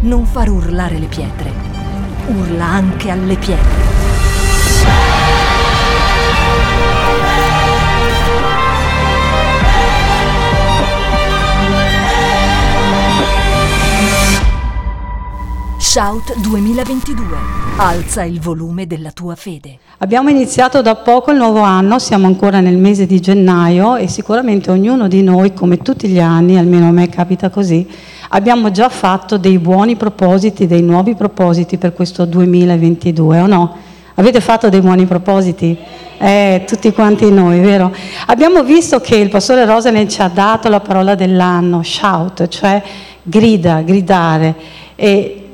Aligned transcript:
non 0.00 0.24
far 0.24 0.48
urlare 0.48 0.98
le 0.98 1.06
pietre, 1.06 1.50
urla 2.28 2.66
anche 2.66 3.10
alle 3.10 3.36
pietre. 3.36 3.97
Shout 15.80 16.36
2022. 16.40 17.36
Alza 17.76 18.24
il 18.24 18.40
volume 18.40 18.88
della 18.88 19.12
tua 19.12 19.36
fede. 19.36 19.78
Abbiamo 19.98 20.28
iniziato 20.28 20.82
da 20.82 20.96
poco 20.96 21.30
il 21.30 21.36
nuovo 21.36 21.60
anno, 21.60 22.00
siamo 22.00 22.26
ancora 22.26 22.58
nel 22.58 22.76
mese 22.76 23.06
di 23.06 23.20
gennaio 23.20 23.94
e 23.94 24.08
sicuramente 24.08 24.72
ognuno 24.72 25.06
di 25.06 25.22
noi, 25.22 25.54
come 25.54 25.78
tutti 25.78 26.08
gli 26.08 26.18
anni, 26.18 26.58
almeno 26.58 26.88
a 26.88 26.90
me 26.90 27.08
capita 27.08 27.48
così, 27.48 27.86
abbiamo 28.30 28.72
già 28.72 28.88
fatto 28.88 29.38
dei 29.38 29.60
buoni 29.60 29.94
propositi, 29.94 30.66
dei 30.66 30.82
nuovi 30.82 31.14
propositi 31.14 31.78
per 31.78 31.92
questo 31.92 32.24
2022, 32.24 33.40
o 33.40 33.46
no? 33.46 33.76
Avete 34.14 34.40
fatto 34.40 34.68
dei 34.68 34.80
buoni 34.80 35.06
propositi? 35.06 35.78
Eh, 36.18 36.64
tutti 36.66 36.92
quanti 36.92 37.30
noi, 37.30 37.60
vero? 37.60 37.94
Abbiamo 38.26 38.64
visto 38.64 38.98
che 38.98 39.14
il 39.14 39.28
pastore 39.28 39.64
Rosalind 39.64 40.08
ci 40.08 40.22
ha 40.22 40.28
dato 40.28 40.68
la 40.68 40.80
parola 40.80 41.14
dell'anno, 41.14 41.84
shout, 41.84 42.48
cioè 42.48 42.82
grida, 43.22 43.82
gridare. 43.82 44.56
E 44.96 45.44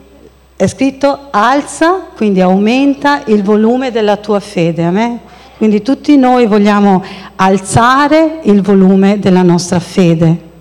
è 0.57 0.67
scritto 0.69 1.29
alza, 1.31 2.09
quindi 2.15 2.41
aumenta 2.41 3.23
il 3.27 3.43
volume 3.43 3.91
della 3.91 4.17
tua 4.17 4.41
fede. 4.41 4.85
Amen? 4.85 5.19
Quindi 5.57 5.83
tutti 5.83 6.17
noi 6.17 6.47
vogliamo 6.47 7.03
alzare 7.37 8.41
il 8.43 8.63
volume 8.63 9.19
della 9.19 9.43
nostra 9.43 9.81
fede. 9.81 10.53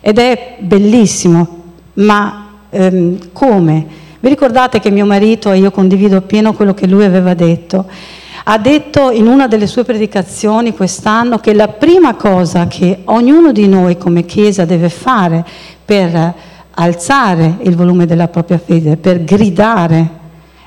Ed 0.00 0.18
è 0.18 0.56
bellissimo, 0.60 1.62
ma 1.94 2.48
ehm, 2.70 3.32
come? 3.32 3.86
Vi 4.18 4.28
ricordate 4.28 4.80
che 4.80 4.90
mio 4.90 5.06
marito, 5.06 5.52
e 5.52 5.58
io 5.58 5.70
condivido 5.70 6.16
appieno 6.16 6.52
quello 6.52 6.74
che 6.74 6.86
lui 6.86 7.04
aveva 7.04 7.34
detto, 7.34 7.86
ha 8.44 8.58
detto 8.58 9.10
in 9.10 9.26
una 9.26 9.48
delle 9.48 9.66
sue 9.66 9.84
predicazioni 9.84 10.74
quest'anno 10.74 11.38
che 11.38 11.52
la 11.52 11.68
prima 11.68 12.14
cosa 12.14 12.66
che 12.66 13.00
ognuno 13.04 13.50
di 13.50 13.68
noi 13.68 13.98
come 13.98 14.24
Chiesa 14.24 14.64
deve 14.64 14.88
fare 14.88 15.44
per 15.84 16.34
alzare 16.78 17.56
il 17.62 17.74
volume 17.74 18.06
della 18.06 18.28
propria 18.28 18.58
fede, 18.58 18.96
per 18.96 19.24
gridare, 19.24 20.08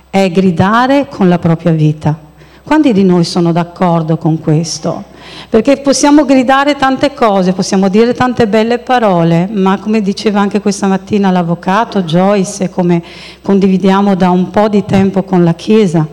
è 0.10 0.30
gridare 0.32 1.08
con 1.08 1.30
la 1.30 1.38
propria 1.38 1.72
vita. 1.72 2.28
Quanti 2.64 2.94
di 2.94 3.04
noi 3.04 3.24
sono 3.24 3.52
d'accordo 3.52 4.18
con 4.18 4.40
questo? 4.40 5.04
Perché 5.50 5.78
possiamo 5.78 6.26
gridare 6.26 6.76
tante 6.76 7.14
cose, 7.14 7.54
possiamo 7.54 7.90
dire 7.90 8.14
tante 8.14 8.48
belle 8.48 8.80
parole, 8.80 9.48
ma 9.52 9.80
come 9.80 10.02
diceva 10.02 10.40
anche 10.40 10.62
questa 10.62 10.88
mattina 10.88 11.32
l'avvocato 11.32 12.04
Joyce, 12.04 12.70
come 12.70 13.04
condividiamo 13.42 14.16
da 14.16 14.30
un 14.30 14.50
po' 14.50 14.68
di 14.68 14.86
tempo 14.86 15.24
con 15.24 15.44
la 15.44 15.54
Chiesa, 15.54 16.08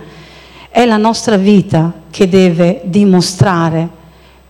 è 0.69 0.84
la 0.84 0.97
nostra 0.97 1.36
vita 1.36 1.92
che 2.10 2.28
deve 2.28 2.83
dimostrare 2.84 3.88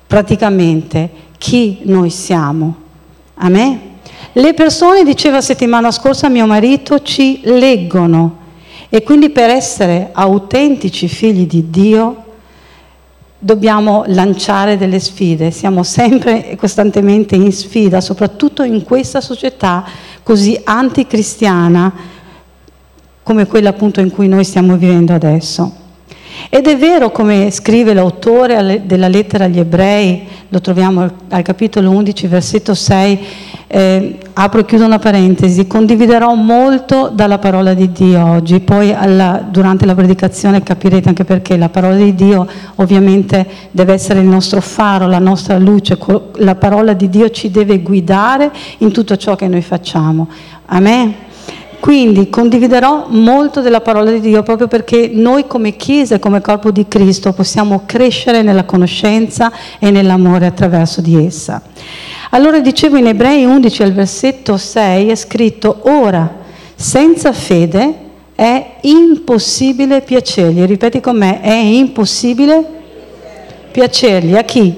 praticamente 0.07 1.11
chi 1.39 1.81
noi 1.83 2.11
siamo. 2.11 2.75
A 3.35 3.49
me? 3.49 3.95
Le 4.39 4.53
persone, 4.53 5.03
diceva 5.03 5.41
settimana 5.41 5.91
scorsa 5.91 6.29
mio 6.29 6.45
marito, 6.45 7.01
ci 7.01 7.41
leggono 7.45 8.37
e 8.91 9.03
quindi 9.03 9.31
per 9.31 9.49
essere 9.49 10.11
autentici 10.13 11.09
figli 11.09 11.47
di 11.47 11.71
Dio 11.71 12.25
dobbiamo 13.39 14.05
lanciare 14.09 14.77
delle 14.77 15.01
sfide, 15.01 15.51
siamo 15.51 15.83
sempre 15.83 16.51
e 16.51 16.57
costantemente 16.57 17.35
in 17.35 17.51
sfida, 17.51 18.03
soprattutto 18.03 18.63
in 18.63 18.85
questa 18.85 19.23
società 19.23 19.87
così 20.23 20.61
anticristiana 20.63 21.91
come 23.23 23.47
quella 23.47 23.71
appunto 23.71 24.01
in 24.01 24.11
cui 24.11 24.29
noi 24.29 24.45
stiamo 24.45 24.77
vivendo 24.77 25.15
adesso. 25.15 25.85
Ed 26.51 26.67
è 26.67 26.77
vero, 26.77 27.11
come 27.11 27.51
scrive 27.51 27.95
l'autore 27.95 28.83
della 28.85 29.09
lettera 29.09 29.45
agli 29.45 29.59
ebrei, 29.59 30.29
lo 30.51 30.61
troviamo 30.61 31.11
al 31.29 31.43
capitolo 31.43 31.89
11, 31.91 32.27
versetto 32.27 32.75
6, 32.75 33.19
eh, 33.69 34.19
apro 34.33 34.61
e 34.61 34.65
chiudo 34.65 34.85
una 34.85 34.99
parentesi, 34.99 35.67
condividerò 35.67 36.35
molto 36.35 37.11
dalla 37.13 37.39
parola 37.39 37.75
di 37.75 37.91
Dio 37.91 38.25
oggi, 38.25 38.61
poi 38.61 38.93
alla, 38.93 39.45
durante 39.49 39.87
la 39.87 39.95
predicazione 39.95 40.63
capirete 40.63 41.09
anche 41.09 41.25
perché 41.25 41.57
la 41.57 41.69
parola 41.69 41.97
di 41.97 42.15
Dio 42.15 42.47
ovviamente 42.77 43.47
deve 43.71 43.95
essere 43.95 44.21
il 44.21 44.27
nostro 44.27 44.61
faro, 44.61 45.09
la 45.09 45.19
nostra 45.19 45.59
luce, 45.59 45.99
la 46.37 46.55
parola 46.55 46.93
di 46.93 47.09
Dio 47.09 47.31
ci 47.31 47.51
deve 47.51 47.81
guidare 47.81 48.53
in 48.79 48.93
tutto 48.93 49.17
ciò 49.17 49.35
che 49.35 49.49
noi 49.49 49.63
facciamo. 49.63 50.29
Amen. 50.67 51.15
Quindi 51.81 52.31
condividerò 52.31 53.07
molto 53.11 53.61
della 53.61 53.81
parola 53.81 54.11
di 54.11 54.21
Dio 54.21 54.43
proprio 54.43 54.67
perché 54.67 55.11
noi 55.13 55.47
come 55.47 55.77
Chiesa 55.77 56.17
e 56.17 56.19
come 56.19 56.41
corpo 56.41 56.71
di 56.71 56.89
Cristo 56.89 57.33
possiamo 57.33 57.83
crescere 57.87 58.43
nella 58.43 58.65
conoscenza 58.65 59.53
e 59.79 59.91
nell'amore 59.91 60.47
attraverso 60.47 61.01
di 61.01 61.25
essa. 61.25 61.63
Allora 62.31 62.59
dicevo 62.61 62.97
in 62.97 63.07
Ebrei 63.07 63.45
11 63.45 63.83
al 63.83 63.93
versetto 63.93 64.57
6 64.57 65.09
è 65.09 65.15
scritto 65.15 65.81
ora 65.83 66.45
senza 66.75 67.33
fede 67.33 68.05
è 68.35 68.77
impossibile 68.83 70.03
piacergli. 70.03 70.63
Ripeti 70.65 71.01
con 71.01 71.17
me, 71.17 71.41
è 71.41 71.55
impossibile 71.55 72.65
piacergli 73.71 74.35
a 74.35 74.43
chi? 74.43 74.75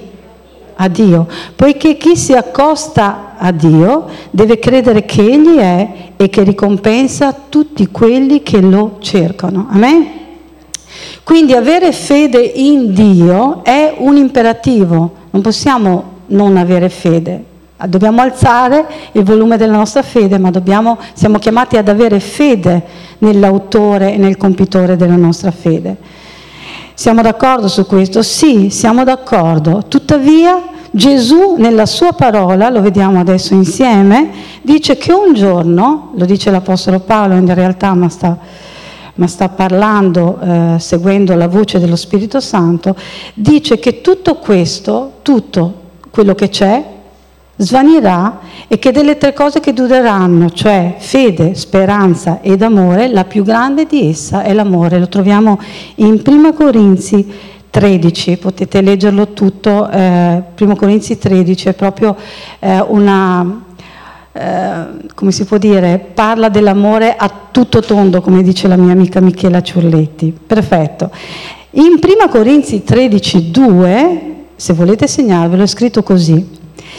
A 0.75 0.87
Dio. 0.87 1.27
Poiché 1.55 1.97
chi 1.97 2.15
si 2.15 2.33
accosta 2.33 3.35
a 3.37 3.51
Dio 3.51 4.05
deve 4.31 4.59
credere 4.59 5.03
che 5.03 5.21
Egli 5.21 5.57
è 5.57 5.87
e 6.15 6.29
che 6.29 6.43
ricompensa 6.43 7.35
tutti 7.49 7.87
quelli 7.91 8.43
che 8.43 8.61
lo 8.61 8.97
cercano. 8.99 9.67
Amen? 9.71 10.07
Quindi 11.23 11.53
avere 11.53 11.91
fede 11.91 12.39
in 12.39 12.93
Dio 12.93 13.63
è 13.63 13.93
un 13.97 14.15
imperativo, 14.15 15.13
non 15.29 15.41
possiamo 15.41 16.17
non 16.29 16.57
avere 16.57 16.89
fede. 16.89 17.43
Dobbiamo 17.87 18.21
alzare 18.21 18.85
il 19.13 19.23
volume 19.23 19.55
della 19.55 19.77
nostra 19.77 20.01
fede, 20.01 20.37
ma 20.37 20.51
dobbiamo, 20.51 20.97
siamo 21.13 21.39
chiamati 21.39 21.77
ad 21.77 21.87
avere 21.87 22.19
fede 22.19 22.83
nell'autore 23.19 24.13
e 24.13 24.17
nel 24.17 24.35
compitore 24.35 24.97
della 24.97 25.15
nostra 25.15 25.51
fede. 25.51 25.95
Siamo 26.93 27.21
d'accordo 27.21 27.69
su 27.69 27.85
questo? 27.85 28.21
Sì, 28.21 28.69
siamo 28.69 29.05
d'accordo. 29.05 29.85
Tuttavia 29.87 30.61
Gesù 30.91 31.55
nella 31.57 31.85
sua 31.85 32.11
parola, 32.11 32.69
lo 32.69 32.81
vediamo 32.81 33.19
adesso 33.19 33.53
insieme, 33.53 34.29
dice 34.61 34.97
che 34.97 35.13
un 35.13 35.33
giorno, 35.33 36.11
lo 36.15 36.25
dice 36.25 36.51
l'Apostolo 36.51 36.99
Paolo 36.99 37.35
in 37.35 37.53
realtà, 37.53 37.93
ma 37.93 38.09
sta, 38.09 38.37
ma 39.15 39.27
sta 39.27 39.47
parlando 39.47 40.39
eh, 40.41 40.75
seguendo 40.79 41.35
la 41.35 41.47
voce 41.47 41.79
dello 41.79 41.95
Spirito 41.95 42.41
Santo, 42.41 42.93
dice 43.33 43.79
che 43.79 44.01
tutto 44.01 44.35
questo, 44.35 45.13
tutto 45.21 45.87
quello 46.19 46.35
che 46.35 46.49
c'è, 46.49 46.83
svanirà 47.55 48.39
e 48.67 48.77
che 48.77 48.91
delle 48.91 49.15
tre 49.15 49.31
cose 49.31 49.61
che 49.61 49.71
dureranno, 49.71 50.49
cioè 50.49 50.95
fede, 50.97 51.55
speranza 51.55 52.39
ed 52.41 52.61
amore, 52.61 53.07
la 53.07 53.23
più 53.23 53.41
grande 53.41 53.85
di 53.85 54.09
essa 54.09 54.41
è 54.41 54.51
l'amore. 54.51 54.99
Lo 54.99 55.07
troviamo 55.07 55.57
in 55.95 56.21
1 56.25 56.51
Corinzi 56.51 57.25
13, 57.69 58.35
potete 58.35 58.81
leggerlo 58.81 59.29
tutto, 59.29 59.89
eh, 59.89 60.43
1 60.59 60.75
Corinzi 60.75 61.17
13 61.17 61.69
è 61.69 61.73
proprio 61.73 62.17
eh, 62.59 62.81
una, 62.85 63.63
eh, 64.33 64.85
come 65.15 65.31
si 65.31 65.45
può 65.45 65.57
dire, 65.57 66.05
parla 66.13 66.49
dell'amore 66.49 67.15
a 67.15 67.31
tutto 67.49 67.79
tondo, 67.79 68.19
come 68.19 68.43
dice 68.43 68.67
la 68.67 68.75
mia 68.75 68.91
amica 68.91 69.21
Michela 69.21 69.61
Ciurletti. 69.61 70.37
Perfetto. 70.45 71.11
In 71.71 71.97
1 71.97 72.27
Corinzi 72.29 72.83
13, 72.83 73.51
2, 73.51 74.38
se 74.59 74.73
volete 74.73 75.07
segnarvelo, 75.07 75.63
è 75.63 75.67
scritto 75.67 76.03
così. 76.03 76.45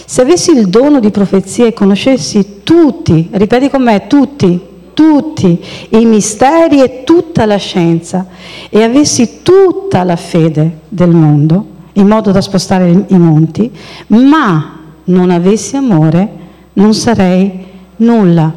Se 0.06 0.22
avessi 0.22 0.50
il 0.50 0.68
dono 0.68 0.98
di 0.98 1.10
profezia 1.10 1.66
e 1.66 1.74
conoscessi 1.74 2.62
tutti, 2.64 3.28
ripeti 3.32 3.68
con 3.68 3.82
me, 3.82 4.06
tutti, 4.06 4.58
tutti 4.94 5.62
i 5.90 6.06
misteri 6.06 6.80
e 6.80 7.04
tutta 7.04 7.44
la 7.44 7.58
scienza 7.58 8.26
e 8.70 8.82
avessi 8.82 9.42
tutta 9.42 10.04
la 10.04 10.16
fede 10.16 10.78
del 10.88 11.10
mondo, 11.10 11.66
in 11.92 12.06
modo 12.06 12.30
da 12.30 12.40
spostare 12.40 13.04
i 13.06 13.18
monti, 13.18 13.70
ma 14.06 14.78
non 15.04 15.28
avessi 15.28 15.76
amore, 15.76 16.28
non 16.72 16.94
sarei 16.94 17.66
nulla. 17.96 18.54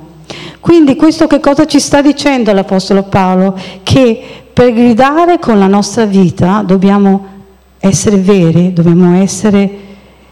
Quindi 0.62 0.96
questo 0.96 1.28
che 1.28 1.42
cosa 1.42 1.66
ci 1.66 1.82
sta 1.82 2.02
dicendo 2.02 2.54
l'Apostolo 2.54 3.04
Paolo? 3.04 3.60
Che 3.84 4.24
per 4.54 4.72
gridare 4.72 5.40
con 5.40 5.60
la 5.60 5.68
nostra 5.68 6.06
vita 6.06 6.64
dobbiamo 6.66 7.32
essere 7.86 8.16
veri, 8.16 8.72
dobbiamo 8.72 9.22
essere 9.22 9.70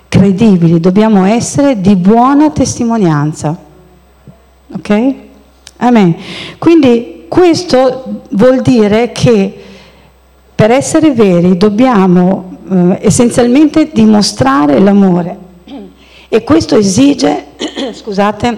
credibili, 0.08 0.80
dobbiamo 0.80 1.26
essere 1.26 1.82
di 1.82 1.98
buona 1.98 2.50
testimonianza. 2.50 3.58
Ok? 4.74 5.14
Amen. 5.78 6.16
Quindi 6.58 7.26
questo 7.28 8.22
vuol 8.30 8.62
dire 8.62 9.12
che 9.12 9.64
per 10.56 10.72
essere 10.72 11.12
veri 11.12 11.58
dobbiamo 11.58 12.58
eh, 12.70 13.00
essenzialmente 13.02 13.90
dimostrare 13.92 14.80
l'amore 14.80 15.38
e 16.30 16.46
questo 16.46 16.78
esige, 16.78 17.48
scusate, 17.92 18.58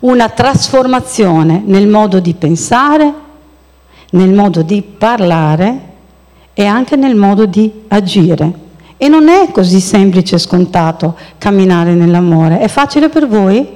una 0.00 0.30
trasformazione 0.30 1.62
nel 1.62 1.86
modo 1.86 2.20
di 2.20 2.32
pensare, 2.32 3.12
nel 4.12 4.32
modo 4.32 4.62
di 4.62 4.80
parlare 4.80 5.90
e 6.54 6.64
anche 6.66 6.96
nel 6.96 7.14
modo 7.14 7.46
di 7.46 7.70
agire. 7.88 8.60
E 8.96 9.08
non 9.08 9.28
è 9.28 9.50
così 9.50 9.80
semplice 9.80 10.36
e 10.36 10.38
scontato 10.38 11.16
camminare 11.38 11.94
nell'amore. 11.94 12.60
È 12.60 12.68
facile 12.68 13.08
per 13.08 13.26
voi? 13.26 13.66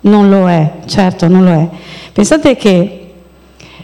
Non 0.00 0.28
lo 0.28 0.48
è, 0.48 0.74
certo 0.86 1.28
non 1.28 1.44
lo 1.44 1.50
è. 1.50 1.68
Pensate 2.12 2.56
che 2.56 2.98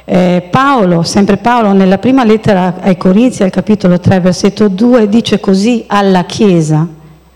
eh, 0.04 0.48
Paolo, 0.50 1.02
sempre 1.02 1.36
Paolo, 1.36 1.72
nella 1.72 1.98
prima 1.98 2.24
lettera 2.24 2.76
ai 2.80 2.96
Corinzi, 2.96 3.42
al 3.42 3.50
capitolo 3.50 3.98
3, 3.98 4.20
versetto 4.20 4.68
2, 4.68 5.08
dice 5.08 5.38
così 5.38 5.84
alla 5.86 6.24
Chiesa, 6.24 6.86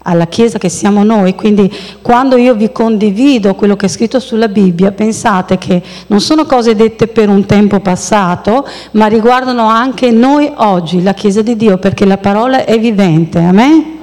alla 0.02 0.26
Chiesa 0.26 0.58
che 0.58 0.69
siamo 0.69 1.02
noi. 1.04 1.34
Quindi 1.34 1.72
quando 2.00 2.37
io 2.37 2.54
vi 2.54 2.72
condivido 2.72 3.54
quello 3.54 3.76
che 3.76 3.87
è 3.87 3.88
scritto 3.88 4.20
sulla 4.20 4.49
Bibbia, 4.49 4.93
pensate 4.93 5.58
che 5.58 5.82
non 6.08 6.20
sono 6.20 6.44
cose 6.44 6.75
dette 6.75 7.06
per 7.06 7.28
un 7.28 7.46
tempo 7.46 7.81
passato, 7.81 8.66
ma 8.93 9.06
riguardano 9.06 9.66
anche 9.66 10.10
noi 10.10 10.50
oggi, 10.56 11.02
la 11.02 11.14
Chiesa 11.14 11.43
di 11.43 11.56
Dio, 11.56 11.78
perché 11.78 12.04
la 12.04 12.19
parola 12.19 12.64
è 12.64 12.78
vivente. 12.78 13.38
Amen? 13.38 14.00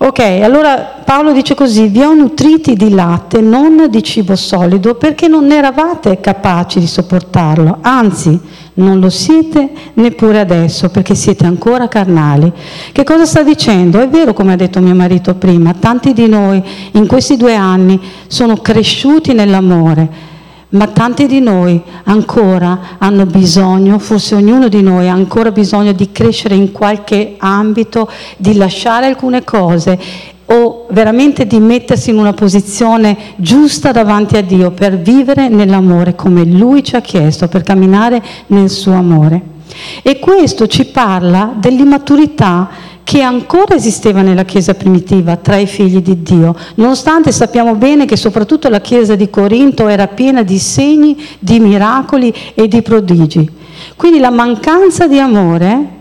Ok, 0.00 0.20
allora 0.20 1.02
Paolo 1.04 1.32
dice 1.32 1.56
così, 1.56 1.88
vi 1.88 2.02
ho 2.02 2.14
nutriti 2.14 2.74
di 2.74 2.90
latte, 2.90 3.40
non 3.40 3.88
di 3.90 4.00
cibo 4.04 4.36
solido, 4.36 4.94
perché 4.94 5.26
non 5.26 5.50
eravate 5.50 6.20
capaci 6.20 6.78
di 6.78 6.86
sopportarlo, 6.86 7.78
anzi 7.80 8.38
non 8.78 9.00
lo 9.00 9.10
siete 9.10 9.70
neppure 9.94 10.40
adesso, 10.40 10.88
perché 10.88 11.14
siete 11.14 11.46
ancora 11.46 11.88
carnali. 11.88 12.52
Che 12.92 13.04
cosa 13.04 13.24
sta 13.24 13.42
dicendo? 13.42 14.00
È 14.00 14.08
vero, 14.08 14.32
come 14.32 14.52
ha 14.52 14.56
detto 14.56 14.80
mio 14.80 14.94
marito 14.94 15.34
prima, 15.34 15.74
tanti 15.74 16.12
di 16.12 16.26
noi 16.26 16.62
in 16.92 17.06
questi 17.06 17.36
due 17.36 17.54
anni 17.54 18.00
sono 18.26 18.56
cresciuti 18.56 19.32
nell'amore, 19.32 20.26
ma 20.70 20.86
tanti 20.88 21.26
di 21.26 21.40
noi 21.40 21.80
ancora 22.04 22.96
hanno 22.98 23.26
bisogno, 23.26 23.98
forse 23.98 24.34
ognuno 24.34 24.68
di 24.68 24.82
noi 24.82 25.08
ha 25.08 25.14
ancora 25.14 25.50
bisogno 25.50 25.92
di 25.92 26.12
crescere 26.12 26.54
in 26.54 26.72
qualche 26.72 27.34
ambito, 27.38 28.08
di 28.36 28.54
lasciare 28.56 29.06
alcune 29.06 29.44
cose 29.44 29.98
o 30.46 30.77
veramente 30.90 31.46
di 31.46 31.58
mettersi 31.58 32.10
in 32.10 32.18
una 32.18 32.32
posizione 32.32 33.16
giusta 33.36 33.92
davanti 33.92 34.36
a 34.36 34.42
Dio 34.42 34.70
per 34.70 34.98
vivere 34.98 35.48
nell'amore 35.48 36.14
come 36.14 36.44
Lui 36.44 36.82
ci 36.82 36.96
ha 36.96 37.00
chiesto, 37.00 37.48
per 37.48 37.62
camminare 37.62 38.22
nel 38.48 38.70
suo 38.70 38.92
amore. 38.92 39.56
E 40.02 40.18
questo 40.18 40.66
ci 40.66 40.86
parla 40.86 41.54
dell'immaturità 41.56 42.68
che 43.04 43.22
ancora 43.22 43.74
esisteva 43.74 44.20
nella 44.20 44.44
Chiesa 44.44 44.74
primitiva 44.74 45.36
tra 45.36 45.56
i 45.56 45.66
figli 45.66 46.02
di 46.02 46.22
Dio, 46.22 46.54
nonostante 46.74 47.32
sappiamo 47.32 47.74
bene 47.74 48.04
che 48.04 48.16
soprattutto 48.16 48.68
la 48.68 48.82
Chiesa 48.82 49.14
di 49.14 49.30
Corinto 49.30 49.88
era 49.88 50.08
piena 50.08 50.42
di 50.42 50.58
segni, 50.58 51.18
di 51.38 51.58
miracoli 51.58 52.34
e 52.54 52.68
di 52.68 52.82
prodigi. 52.82 53.50
Quindi 53.96 54.18
la 54.18 54.30
mancanza 54.30 55.06
di 55.06 55.18
amore 55.18 55.96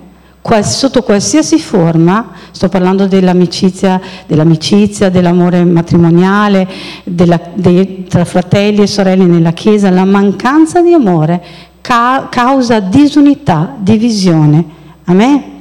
sotto 0.62 1.04
qualsiasi 1.04 1.60
forma, 1.60 2.32
sto 2.52 2.70
parlando 2.70 3.08
dell'amicizia, 3.08 4.00
dell'amicizia 4.26 5.10
dell'amore 5.10 5.64
matrimoniale, 5.64 6.68
della, 7.04 7.40
dei, 7.54 8.06
tra 8.08 8.26
fratelli 8.26 8.82
e 8.82 8.88
sorelle 8.88 9.26
nella 9.26 9.52
Chiesa, 9.52 9.90
la 9.90 10.06
mancanza 10.06 10.82
di 10.82 10.94
amore 10.94 11.44
ca- 11.82 12.28
causa 12.30 12.80
disunità, 12.80 13.76
divisione. 13.78 14.66
A 15.06 15.14
me 15.14 15.57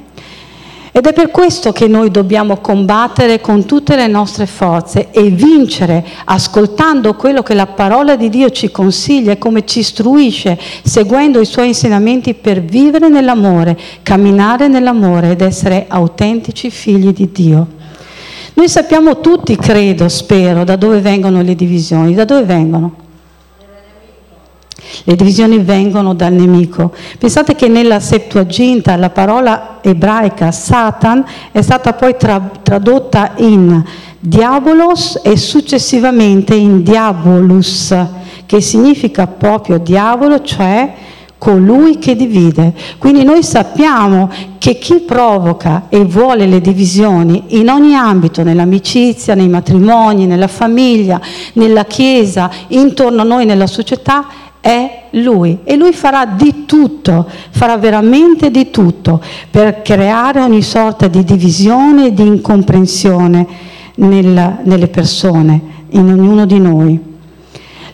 ed 0.91 1.05
è 1.05 1.13
per 1.13 1.31
questo 1.31 1.71
che 1.71 1.87
noi 1.87 2.11
dobbiamo 2.11 2.57
combattere 2.57 3.39
con 3.41 3.65
tutte 3.65 3.95
le 3.95 4.07
nostre 4.07 4.45
forze 4.45 5.09
e 5.11 5.29
vincere 5.29 6.05
ascoltando 6.25 7.13
quello 7.15 7.43
che 7.43 7.53
la 7.53 7.67
parola 7.67 8.15
di 8.15 8.29
Dio 8.29 8.49
ci 8.49 8.71
consiglia 8.71 9.33
e 9.33 9.37
come 9.37 9.65
ci 9.65 9.79
istruisce, 9.79 10.57
seguendo 10.83 11.39
i 11.39 11.45
suoi 11.45 11.67
insegnamenti 11.67 12.33
per 12.33 12.61
vivere 12.61 13.09
nell'amore, 13.09 13.77
camminare 14.03 14.67
nell'amore 14.67 15.31
ed 15.31 15.41
essere 15.41 15.85
autentici 15.87 16.69
figli 16.69 17.11
di 17.11 17.29
Dio. 17.31 17.67
Noi 18.53 18.69
sappiamo 18.69 19.19
tutti, 19.19 19.55
credo, 19.55 20.09
spero, 20.09 20.63
da 20.63 20.75
dove 20.75 20.99
vengono 20.99 21.43
le 21.43 21.53
divisioni. 21.53 22.15
Da 22.15 22.25
dove 22.25 22.43
vengono? 22.43 23.06
Le 25.03 25.15
divisioni 25.15 25.57
vengono 25.59 26.13
dal 26.13 26.33
nemico. 26.33 26.93
Pensate 27.17 27.55
che 27.55 27.67
nella 27.67 27.99
Septuaginta 27.99 28.95
la 28.95 29.09
parola 29.09 29.79
ebraica 29.81 30.51
Satan 30.51 31.25
è 31.51 31.61
stata 31.61 31.93
poi 31.93 32.15
tra- 32.17 32.51
tradotta 32.61 33.33
in 33.37 33.83
diabolos 34.19 35.21
e 35.23 35.37
successivamente 35.37 36.55
in 36.55 36.83
diabolus, 36.83 37.95
che 38.45 38.61
significa 38.61 39.27
proprio 39.27 39.77
diavolo, 39.77 40.41
cioè 40.41 40.93
colui 41.37 41.99
che 41.99 42.15
divide. 42.15 42.73
Quindi 42.97 43.23
noi 43.23 43.43
sappiamo 43.43 44.29
che 44.57 44.77
chi 44.79 45.01
provoca 45.01 45.85
e 45.89 46.03
vuole 46.03 46.47
le 46.47 46.59
divisioni 46.59 47.43
in 47.49 47.69
ogni 47.69 47.95
ambito, 47.95 48.43
nell'amicizia, 48.43 49.35
nei 49.35 49.47
matrimoni, 49.47 50.25
nella 50.25 50.47
famiglia, 50.47 51.21
nella 51.53 51.85
chiesa, 51.85 52.49
intorno 52.69 53.21
a 53.21 53.25
noi, 53.25 53.45
nella 53.45 53.67
società, 53.67 54.25
è 54.67 55.03
lui 55.11 55.59
e 55.63 55.77
lui 55.77 55.93
farà 55.93 56.25
di 56.25 56.65
tutto, 56.65 57.25
farà 57.51 57.77
veramente 57.77 58.51
di 58.51 58.69
tutto 58.69 59.21
per 59.49 59.81
creare 59.81 60.41
ogni 60.41 60.61
sorta 60.61 61.07
di 61.07 61.23
divisione 61.23 62.07
e 62.07 62.13
di 62.13 62.27
incomprensione 62.27 63.47
nella, 63.95 64.57
nelle 64.63 64.89
persone, 64.89 65.61
in 65.91 66.09
ognuno 66.09 66.45
di 66.45 66.59
noi. 66.59 66.99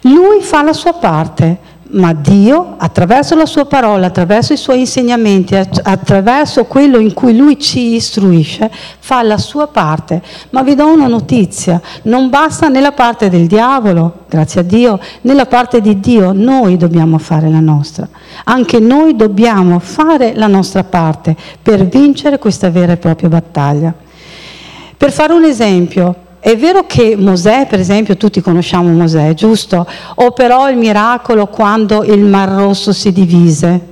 Lui 0.02 0.42
fa 0.42 0.64
la 0.64 0.74
sua 0.74 0.94
parte, 0.94 1.60
ma 1.94 2.14
Dio, 2.14 2.76
attraverso 2.78 3.36
la 3.36 3.46
sua 3.46 3.66
parola, 3.66 4.08
attraverso 4.08 4.54
i 4.54 4.58
suoi 4.58 4.80
insegnamenti, 4.80 5.56
attraverso 5.56 6.66
quello 6.66 7.00
in 7.00 7.14
cui 7.14 7.36
Lui 7.36 7.60
ci 7.60 7.96
istruisce, 7.96 8.72
fa 9.00 9.22
la 9.22 9.38
sua 9.38 9.68
parte. 9.68 10.22
Ma 10.52 10.64
vi 10.64 10.76
do 10.76 10.88
una 10.88 11.08
notizia, 11.08 11.82
non 12.04 12.30
basta 12.30 12.68
nella 12.68 12.92
parte 12.92 13.30
del 13.30 13.48
diavolo, 13.48 14.26
grazie 14.28 14.62
a 14.62 14.64
Dio, 14.64 15.00
nella 15.22 15.46
parte 15.46 15.82
di 15.82 16.00
Dio, 16.00 16.32
noi 16.34 16.78
dobbiamo 16.78 17.18
fare 17.18 17.50
la 17.50 17.60
nostra. 17.60 18.08
Anche 18.46 18.80
noi 18.80 19.16
dobbiamo 19.16 19.80
fare 19.80 20.34
la 20.36 20.48
nostra 20.48 20.84
parte 20.84 21.36
per 21.62 21.86
vincere 21.86 22.40
questa 22.40 22.70
vera 22.70 22.94
e 22.94 22.98
propria 22.98 23.30
battaglia. 23.30 23.94
Per 24.98 25.12
fare 25.12 25.34
un 25.34 25.44
esempio, 25.44 26.16
è 26.44 26.58
vero 26.58 26.86
che 26.86 27.16
Mosè, 27.18 27.68
per 27.68 27.80
esempio, 27.80 28.18
tutti 28.18 28.42
conosciamo 28.42 28.90
Mosè, 28.90 29.34
giusto? 29.34 29.88
Operò 30.16 30.70
il 30.70 30.76
miracolo 30.76 31.48
quando 31.48 32.04
il 32.04 32.20
Mar 32.20 32.50
Rosso 32.50 32.92
si 32.92 33.14
divise. 33.14 33.88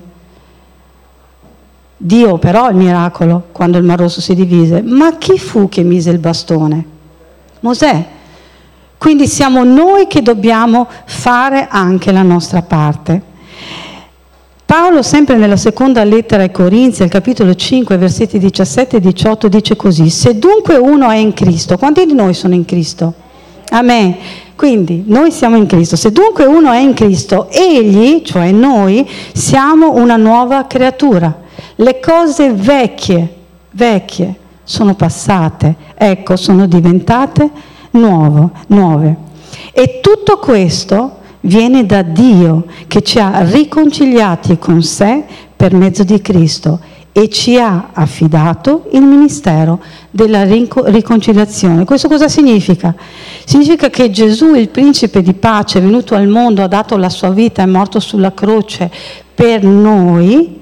Dio 1.95 2.33
operò 2.33 2.69
il 2.69 2.75
miracolo 2.75 3.43
quando 3.53 3.77
il 3.77 3.85
Mar 3.85 3.99
Rosso 3.99 4.19
si 4.19 4.35
divise, 4.35 4.81
ma 4.81 5.15
chi 5.17 5.39
fu 5.39 5.69
che 5.69 5.81
mise 5.83 6.09
il 6.09 6.17
bastone? 6.17 6.85
Mosè. 7.61 8.05
Quindi 8.97 9.27
siamo 9.27 9.63
noi 9.63 10.07
che 10.07 10.21
dobbiamo 10.21 10.89
fare 11.05 11.69
anche 11.71 12.11
la 12.11 12.21
nostra 12.21 12.61
parte. 12.63 13.21
Paolo, 14.71 15.01
sempre 15.01 15.35
nella 15.35 15.57
seconda 15.57 16.01
lettera 16.05 16.43
ai 16.43 16.49
Corinzi, 16.49 17.03
al 17.03 17.09
capitolo 17.09 17.53
5, 17.53 17.97
versetti 17.97 18.39
17 18.39 18.95
e 18.95 18.99
18, 19.01 19.49
dice 19.49 19.75
così, 19.75 20.09
se 20.09 20.39
dunque 20.39 20.77
uno 20.77 21.09
è 21.09 21.17
in 21.17 21.33
Cristo, 21.33 21.77
quanti 21.77 22.05
di 22.05 22.13
noi 22.13 22.33
sono 22.33 22.53
in 22.53 22.63
Cristo? 22.63 23.13
Amen. 23.71 24.15
Quindi 24.55 25.03
noi 25.07 25.29
siamo 25.31 25.57
in 25.57 25.65
Cristo. 25.65 25.97
Se 25.97 26.13
dunque 26.13 26.45
uno 26.45 26.71
è 26.71 26.77
in 26.77 26.93
Cristo, 26.93 27.49
egli, 27.49 28.21
cioè 28.23 28.51
noi, 28.51 29.05
siamo 29.33 29.95
una 29.95 30.15
nuova 30.15 30.65
creatura. 30.67 31.41
Le 31.75 31.99
cose 31.99 32.53
vecchie, 32.53 33.35
vecchie, 33.71 34.35
sono 34.63 34.95
passate, 34.95 35.75
ecco, 35.95 36.37
sono 36.37 36.65
diventate 36.65 37.49
nuovo, 37.91 38.51
nuove. 38.67 39.17
E 39.73 39.99
tutto 40.01 40.37
questo 40.37 41.19
viene 41.41 41.85
da 41.85 42.01
Dio 42.01 42.65
che 42.87 43.01
ci 43.01 43.19
ha 43.19 43.41
riconciliati 43.43 44.57
con 44.57 44.81
sé 44.81 45.23
per 45.55 45.73
mezzo 45.73 46.03
di 46.03 46.21
Cristo 46.21 46.79
e 47.13 47.27
ci 47.29 47.57
ha 47.57 47.89
affidato 47.91 48.87
il 48.91 49.01
ministero 49.01 49.81
della 50.09 50.43
riconciliazione. 50.43 51.83
Questo 51.83 52.07
cosa 52.07 52.29
significa? 52.29 52.95
Significa 53.43 53.89
che 53.89 54.09
Gesù, 54.09 54.55
il 54.55 54.69
principe 54.69 55.21
di 55.21 55.33
pace, 55.33 55.79
è 55.79 55.81
venuto 55.81 56.15
al 56.15 56.27
mondo, 56.27 56.63
ha 56.63 56.67
dato 56.67 56.95
la 56.95 57.09
sua 57.09 57.31
vita, 57.31 57.63
è 57.63 57.65
morto 57.65 57.99
sulla 57.99 58.33
croce 58.33 58.89
per 59.35 59.63
noi, 59.63 60.59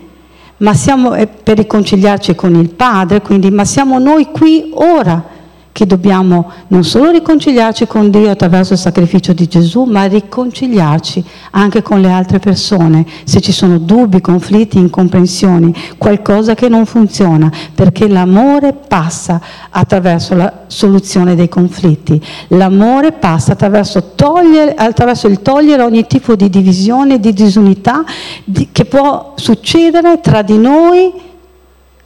ma 0.58 0.74
siamo 0.74 1.12
per 1.44 1.58
riconciliarci 1.58 2.34
con 2.34 2.56
il 2.56 2.70
Padre, 2.70 3.22
quindi, 3.22 3.52
ma 3.52 3.64
siamo 3.64 4.00
noi 4.00 4.30
qui 4.32 4.72
ora 4.74 5.38
che 5.72 5.86
dobbiamo 5.86 6.52
non 6.68 6.84
solo 6.84 7.12
riconciliarci 7.12 7.88
con 7.88 8.10
Dio 8.10 8.30
attraverso 8.30 8.74
il 8.74 8.80
sacrificio 8.80 9.34
di 9.34 9.48
Gesù, 9.48 9.84
ma 9.84 10.06
riconciliarci 10.06 11.24
anche 11.52 11.82
con 11.82 12.02
le 12.02 12.12
altre 12.12 12.40
persone, 12.40 13.06
se 13.24 13.40
ci 13.40 13.52
sono 13.52 13.78
dubbi, 13.78 14.20
conflitti, 14.22 14.78
incomprensioni, 14.78 15.74
qualcosa 15.98 16.54
che 16.54 16.68
non 16.70 16.86
funziona, 16.86 17.52
perché 17.74 18.08
l'amore 18.08 18.74
passa 18.74 19.40
attraverso 19.70 20.36
la 20.36 20.64
soluzione 20.68 21.36
dei 21.36 21.50
conflitti, 21.50 22.22
l'amore 22.50 23.14
passa 23.14 23.54
attraverso, 23.54 24.12
togliere, 24.16 24.74
attraverso 24.74 25.28
il 25.28 25.42
togliere 25.42 25.84
ogni 25.84 26.08
tipo 26.08 26.36
di 26.36 26.50
divisione, 26.50 27.20
di 27.20 27.34
disunità 27.34 28.04
di, 28.44 28.70
che 28.72 28.86
può 28.86 29.34
succedere 29.36 30.20
tra 30.20 30.42
di 30.42 30.58
noi 30.58 31.12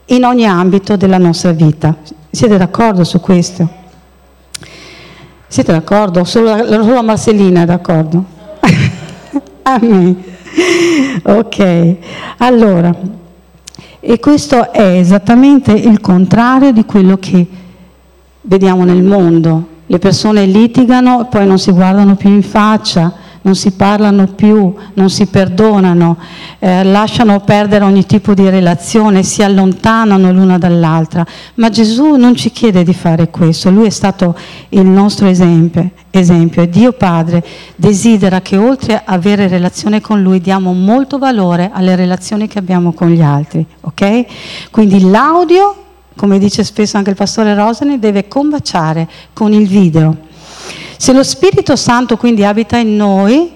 in 0.08 0.25
ogni 0.25 0.46
ambito 0.46 0.96
della 0.96 1.17
nostra 1.17 1.51
vita. 1.51 1.96
Siete 2.36 2.58
d'accordo 2.58 3.04
su 3.04 3.20
questo? 3.20 3.70
Siete 5.46 5.72
d'accordo? 5.72 6.24
Solo, 6.24 6.66
solo 6.66 7.04
Marcellina 7.04 7.62
è 7.62 7.66
d'accordo? 7.66 8.25
Amen. 9.62 10.24
Ok, 11.22 11.96
allora, 12.38 12.92
e 14.00 14.20
questo 14.20 14.72
è 14.72 14.98
esattamente 14.98 15.74
il 15.74 16.02
contrario 16.02 16.72
di 16.72 16.86
quello 16.86 17.18
che 17.18 17.48
vediamo 18.42 18.84
nel 18.84 19.04
mondo. 19.04 19.68
Le 19.86 20.00
persone 20.00 20.48
litigano 20.48 21.22
e 21.22 21.25
poi 21.25 21.46
non 21.46 21.60
si 21.60 21.70
guardano 21.70 22.16
più 22.16 22.32
in 22.32 22.42
faccia, 22.42 23.13
non 23.44 23.56
si 23.56 23.72
parlano 23.72 24.28
più, 24.28 24.74
non 24.94 25.10
si 25.10 25.26
perdonano, 25.28 26.18
eh, 26.60 26.84
lasciano 26.84 27.40
perdere 27.42 27.86
ogni 27.86 28.06
tipo 28.06 28.34
di 28.34 28.50
relazione, 28.50 29.24
si 29.24 29.44
allontanano 29.44 30.32
l'una 30.32 30.58
dall'altra. 30.58 31.26
Ma 31.56 31.70
Gesù 31.70 32.16
non 32.16 32.36
ci 32.36 32.52
chiede 32.52 32.84
di 32.84 32.94
fare 32.94 33.30
questo, 33.30 33.70
Lui 33.70 33.88
è 33.88 33.92
stato 33.92 34.36
il 34.70 34.86
nostro 34.86 35.28
esempio, 35.28 35.90
esempio 36.10 36.62
e 36.62 36.70
Dio 36.70 36.94
Padre 36.94 37.44
desidera 37.76 38.42
che 38.42 38.58
oltre 38.58 38.96
a 38.96 39.04
avere 39.06 39.48
relazione 39.48 40.02
con 40.02 40.22
Lui 40.22 40.40
diamo 40.40 40.74
molto 40.74 41.18
valore 41.18 41.70
alle 41.74 41.96
relazioni 41.96 42.48
che 42.48 42.60
abbiamo 42.60 42.94
con 42.94 43.10
gli 43.10 43.22
altri. 43.22 43.66
ok? 43.82 44.26
Quindi 44.72 45.10
l'audio 45.10 45.78
come 46.16 46.38
dice 46.38 46.64
spesso 46.64 46.98
anche 46.98 47.10
il 47.10 47.16
pastore 47.16 47.56
Rosani, 47.56 47.98
deve 47.98 48.28
combaciare 48.28 49.10
con 49.34 49.52
il 49.52 49.68
video. 49.68 50.32
Se 50.98 51.12
lo 51.13 51.24
Spirito 51.24 51.75
Santo 51.75 52.17
quindi 52.17 52.43
abita 52.43 52.77
in 52.77 52.96
noi, 52.96 53.51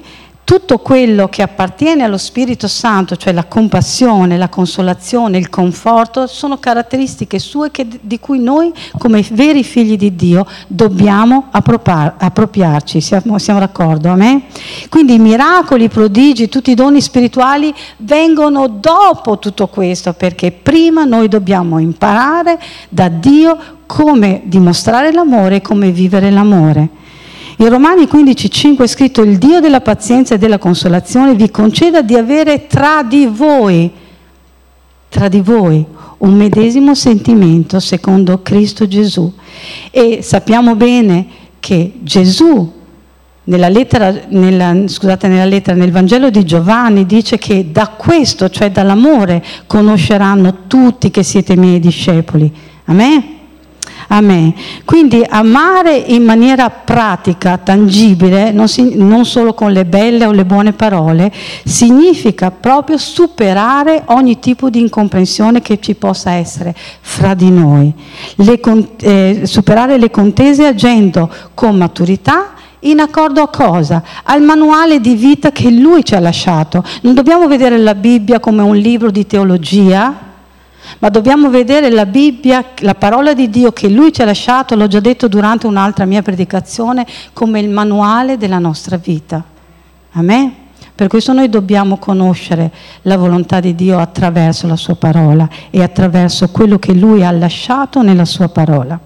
tutto 0.47 0.77
quello 0.77 1.27
che 1.27 1.41
appartiene 1.41 2.03
allo 2.03 2.17
Spirito 2.17 2.69
Santo, 2.69 3.17
cioè 3.17 3.33
la 3.33 3.43
compassione, 3.43 4.37
la 4.37 4.47
consolazione, 4.47 5.37
il 5.37 5.49
conforto, 5.49 6.25
sono 6.25 6.57
caratteristiche 6.57 7.37
sue 7.37 7.69
che, 7.69 7.85
di 7.99 8.17
cui 8.17 8.39
noi, 8.39 8.71
come 8.97 9.25
veri 9.31 9.61
figli 9.65 9.97
di 9.97 10.15
Dio, 10.15 10.47
dobbiamo 10.67 11.49
appropriarci. 11.51 13.01
Siamo, 13.01 13.37
siamo 13.39 13.59
d'accordo? 13.59 14.07
Amen? 14.07 14.43
Quindi 14.87 15.15
i 15.15 15.19
miracoli, 15.19 15.83
i 15.83 15.89
prodigi, 15.89 16.47
tutti 16.47 16.71
i 16.71 16.75
doni 16.75 17.01
spirituali 17.01 17.75
vengono 17.97 18.69
dopo 18.69 19.39
tutto 19.39 19.67
questo, 19.67 20.13
perché 20.13 20.53
prima 20.53 21.03
noi 21.03 21.27
dobbiamo 21.27 21.77
imparare 21.77 22.57
da 22.87 23.09
Dio 23.09 23.57
come 23.85 24.43
dimostrare 24.45 25.11
l'amore 25.11 25.57
e 25.57 25.61
come 25.61 25.91
vivere 25.91 26.31
l'amore. 26.31 27.05
In 27.59 27.69
Romani 27.69 28.03
15,5 28.03 28.83
è 28.83 28.87
scritto 28.87 29.23
il 29.23 29.39
Dio 29.39 29.59
della 29.59 29.81
pazienza 29.81 30.35
e 30.35 30.37
della 30.37 30.59
consolazione 30.59 31.33
vi 31.33 31.49
conceda 31.49 32.03
di 32.03 32.13
avere 32.13 32.67
tra 32.67 33.01
di 33.01 33.25
voi, 33.25 33.91
tra 35.09 35.27
di 35.27 35.41
voi, 35.41 35.83
un 36.19 36.35
medesimo 36.35 36.93
sentimento 36.93 37.79
secondo 37.79 38.43
Cristo 38.43 38.87
Gesù. 38.87 39.33
E 39.89 40.19
sappiamo 40.21 40.75
bene 40.75 41.25
che 41.59 41.93
Gesù 42.01 42.73
nella 43.45 43.69
lettera, 43.69 44.13
nella, 44.27 44.87
scusate, 44.87 45.27
nella 45.27 45.45
lettera, 45.45 45.75
nel 45.75 45.91
Vangelo 45.91 46.29
di 46.29 46.45
Giovanni 46.45 47.07
dice 47.07 47.39
che 47.39 47.71
da 47.71 47.87
questo, 47.87 48.51
cioè 48.51 48.69
dall'amore, 48.69 49.43
conosceranno 49.65 50.67
tutti 50.67 51.09
che 51.09 51.23
siete 51.23 51.55
miei 51.55 51.79
discepoli. 51.79 52.53
Amen? 52.85 53.36
A 54.07 54.21
me. 54.21 54.53
Quindi 54.85 55.23
amare 55.27 55.95
in 55.95 56.23
maniera 56.23 56.69
pratica, 56.69 57.57
tangibile, 57.57 58.51
non, 58.51 58.67
si, 58.67 58.95
non, 58.95 59.25
solo 59.25 59.53
con 59.53 59.71
le 59.71 59.85
belle 59.85 60.25
o 60.25 60.31
le 60.31 60.45
buone 60.45 60.73
parole, 60.73 61.31
significa 61.63 62.51
proprio 62.51 62.97
superare 62.97 64.03
ogni 64.07 64.39
tipo 64.39 64.69
di 64.69 64.79
incomprensione 64.79 65.61
che 65.61 65.79
ci 65.79 65.95
possa 65.95 66.31
essere 66.31 66.73
fra 67.01 67.33
di 67.33 67.49
noi. 67.49 67.93
Le, 68.35 68.59
eh, 68.99 69.41
superare 69.43 69.97
le 69.97 70.09
contese 70.09 70.65
agendo 70.65 71.29
con 71.53 71.75
maturità 71.75 72.51
in 72.81 72.99
accordo 72.99 73.41
a 73.41 73.49
cosa? 73.49 74.03
Al 74.23 74.41
manuale 74.41 74.99
di 74.99 75.15
vita 75.15 75.51
che 75.51 75.69
lui 75.69 76.03
ci 76.05 76.15
ha 76.15 76.19
lasciato. 76.19 76.83
Non 77.01 77.15
dobbiamo 77.15 77.47
vedere 77.47 77.77
la 77.77 77.95
Bibbia 77.95 78.39
come 78.39 78.61
un 78.61 78.75
libro 78.75 79.09
di 79.09 79.25
teologia, 79.25 80.26
ma 80.99 81.09
dobbiamo 81.09 81.49
vedere 81.49 81.89
la 81.89 82.05
Bibbia, 82.05 82.63
la 82.79 82.95
parola 82.95 83.33
di 83.33 83.49
Dio 83.49 83.71
che 83.71 83.89
Lui 83.89 84.11
ci 84.11 84.21
ha 84.21 84.25
lasciato, 84.25 84.75
l'ho 84.75 84.87
già 84.87 84.99
detto 84.99 85.27
durante 85.27 85.67
un'altra 85.67 86.05
mia 86.05 86.21
predicazione, 86.21 87.05
come 87.33 87.59
il 87.59 87.69
manuale 87.69 88.37
della 88.37 88.59
nostra 88.59 88.97
vita. 88.97 89.43
Amen? 90.11 90.53
Per 90.95 91.07
questo 91.07 91.31
noi 91.31 91.47
dobbiamo 91.47 91.97
conoscere 91.97 92.71
la 93.03 93.17
volontà 93.17 93.59
di 93.59 93.75
Dio 93.75 93.99
attraverso 93.99 94.65
la 94.65 94.75
sua 94.75 94.95
parola 94.95 95.47
e 95.69 95.83
attraverso 95.83 96.49
quello 96.49 96.79
che 96.79 96.93
Lui 96.93 97.23
ha 97.23 97.29
lasciato 97.29 98.01
nella 98.01 98.25
sua 98.25 98.49
parola. 98.49 98.99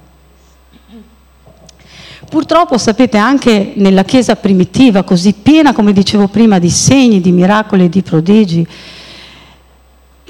Purtroppo 2.29 2.77
sapete 2.77 3.17
anche 3.17 3.73
nella 3.75 4.05
Chiesa 4.05 4.37
primitiva, 4.37 5.03
così 5.03 5.33
piena 5.33 5.73
come 5.73 5.91
dicevo 5.91 6.29
prima 6.29 6.59
di 6.59 6.69
segni, 6.69 7.19
di 7.19 7.33
miracoli 7.33 7.83
e 7.83 7.89
di 7.89 8.01
prodigi, 8.01 8.65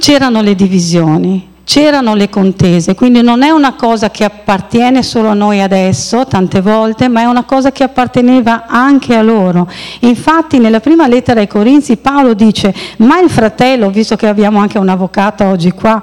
c'erano 0.01 0.41
le 0.41 0.55
divisioni, 0.55 1.47
c'erano 1.63 2.15
le 2.15 2.27
contese, 2.27 2.95
quindi 2.95 3.21
non 3.21 3.43
è 3.43 3.51
una 3.51 3.73
cosa 3.73 4.09
che 4.09 4.23
appartiene 4.23 5.03
solo 5.03 5.27
a 5.27 5.35
noi 5.35 5.61
adesso, 5.61 6.25
tante 6.25 6.59
volte, 6.59 7.07
ma 7.07 7.21
è 7.21 7.25
una 7.25 7.43
cosa 7.43 7.71
che 7.71 7.83
apparteneva 7.83 8.65
anche 8.65 9.15
a 9.15 9.21
loro. 9.21 9.69
Infatti 9.99 10.57
nella 10.57 10.79
prima 10.79 11.07
lettera 11.07 11.39
ai 11.39 11.47
Corinzi 11.47 11.97
Paolo 11.97 12.33
dice, 12.33 12.73
ma 12.97 13.19
il 13.19 13.29
fratello, 13.29 13.91
visto 13.91 14.15
che 14.15 14.27
abbiamo 14.27 14.57
anche 14.57 14.79
un 14.79 14.89
avvocato 14.89 15.45
oggi 15.45 15.69
qua, 15.71 16.01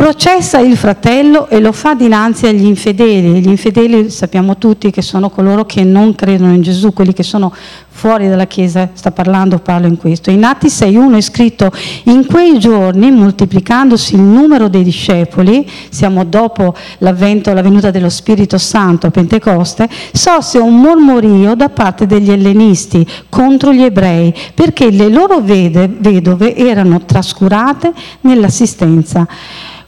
processa 0.00 0.60
il 0.60 0.78
fratello 0.78 1.46
e 1.50 1.60
lo 1.60 1.72
fa 1.72 1.92
dinanzi 1.92 2.46
agli 2.46 2.64
infedeli. 2.64 3.42
Gli 3.42 3.48
infedeli 3.48 4.08
sappiamo 4.08 4.56
tutti 4.56 4.90
che 4.90 5.02
sono 5.02 5.28
coloro 5.28 5.66
che 5.66 5.84
non 5.84 6.14
credono 6.14 6.54
in 6.54 6.62
Gesù, 6.62 6.94
quelli 6.94 7.12
che 7.12 7.22
sono 7.22 7.52
fuori 7.90 8.26
dalla 8.26 8.46
Chiesa, 8.46 8.88
sta 8.94 9.10
parlando 9.10 9.58
Paolo 9.58 9.86
in 9.86 9.98
questo. 9.98 10.30
In 10.30 10.42
Atti 10.44 10.68
6.1 10.68 11.16
è 11.16 11.20
scritto, 11.20 11.70
in 12.04 12.24
quei 12.24 12.58
giorni, 12.58 13.10
moltiplicandosi 13.10 14.14
il 14.14 14.22
numero 14.22 14.68
dei 14.68 14.84
discepoli, 14.84 15.68
siamo 15.90 16.24
dopo 16.24 16.74
l'avvento, 17.00 17.52
la 17.52 17.60
venuta 17.60 17.90
dello 17.90 18.08
Spirito 18.08 18.56
Santo 18.56 19.06
a 19.06 19.10
Pentecoste, 19.10 19.86
sorse 20.12 20.56
un 20.56 20.80
mormorio 20.80 21.54
da 21.54 21.68
parte 21.68 22.06
degli 22.06 22.30
ellenisti 22.30 23.06
contro 23.28 23.70
gli 23.70 23.82
ebrei, 23.82 24.34
perché 24.54 24.90
le 24.90 25.10
loro 25.10 25.40
vede, 25.40 25.94
vedove 25.94 26.56
erano 26.56 27.04
trascurate 27.04 27.92
nell'assistenza 28.22 29.28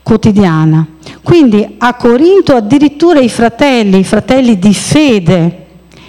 quotidiana. 0.02 0.86
Quindi 1.22 1.76
a 1.78 1.94
Corinto 1.94 2.54
addirittura 2.54 3.20
i 3.20 3.28
fratelli, 3.28 3.98
i 3.98 4.04
fratelli 4.04 4.58
di 4.58 4.74
fede, 4.74 5.66